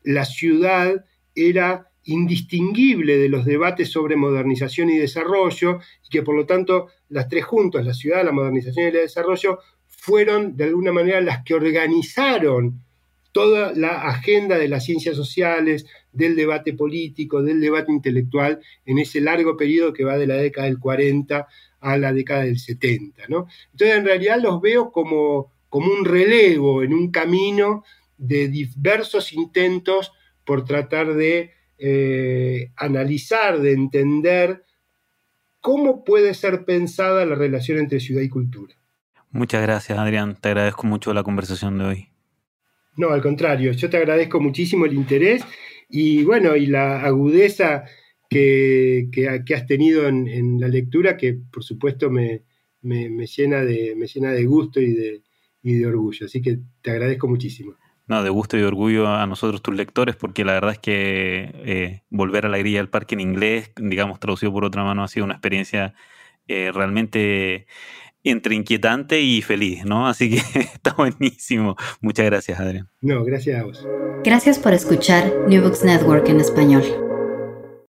[0.05, 6.44] la ciudad era indistinguible de los debates sobre modernización y desarrollo, y que por lo
[6.44, 11.22] tanto las tres juntas, la ciudad, la modernización y el desarrollo, fueron de alguna manera
[11.22, 12.84] las que organizaron
[13.33, 19.20] toda la agenda de las ciencias sociales, del debate político, del debate intelectual, en ese
[19.20, 21.47] largo periodo que va de la década del 40
[21.81, 23.24] a la década del 70.
[23.28, 23.47] ¿no?
[23.72, 27.85] Entonces, en realidad los veo como, como un relevo en un camino
[28.18, 30.12] de diversos intentos
[30.45, 34.64] por tratar de eh, analizar, de entender
[35.61, 38.74] cómo puede ser pensada la relación entre ciudad y cultura.
[39.31, 40.37] Muchas gracias, Adrián.
[40.41, 42.10] Te agradezco mucho la conversación de hoy.
[42.97, 45.43] No, al contrario, yo te agradezco muchísimo el interés
[45.88, 47.84] y bueno, y la agudeza
[48.28, 49.09] que,
[49.55, 52.43] has tenido en, la lectura, que por supuesto me,
[52.82, 55.22] llena, de, me llena de gusto y de,
[55.62, 56.26] y de orgullo.
[56.26, 57.74] Así que te agradezco muchísimo.
[58.07, 61.53] No, de gusto y de orgullo a nosotros tus lectores, porque la verdad es que
[61.64, 65.09] eh, volver a la grilla del parque en inglés, digamos, traducido por otra mano, ha
[65.09, 65.95] sido una experiencia
[66.49, 67.66] eh, realmente
[68.25, 70.07] entre inquietante y feliz, ¿no?
[70.07, 71.77] Así que está buenísimo.
[72.01, 72.89] Muchas gracias, Adrián.
[73.01, 73.87] No, gracias a vos.
[74.25, 77.10] Gracias por escuchar New Books Network en español.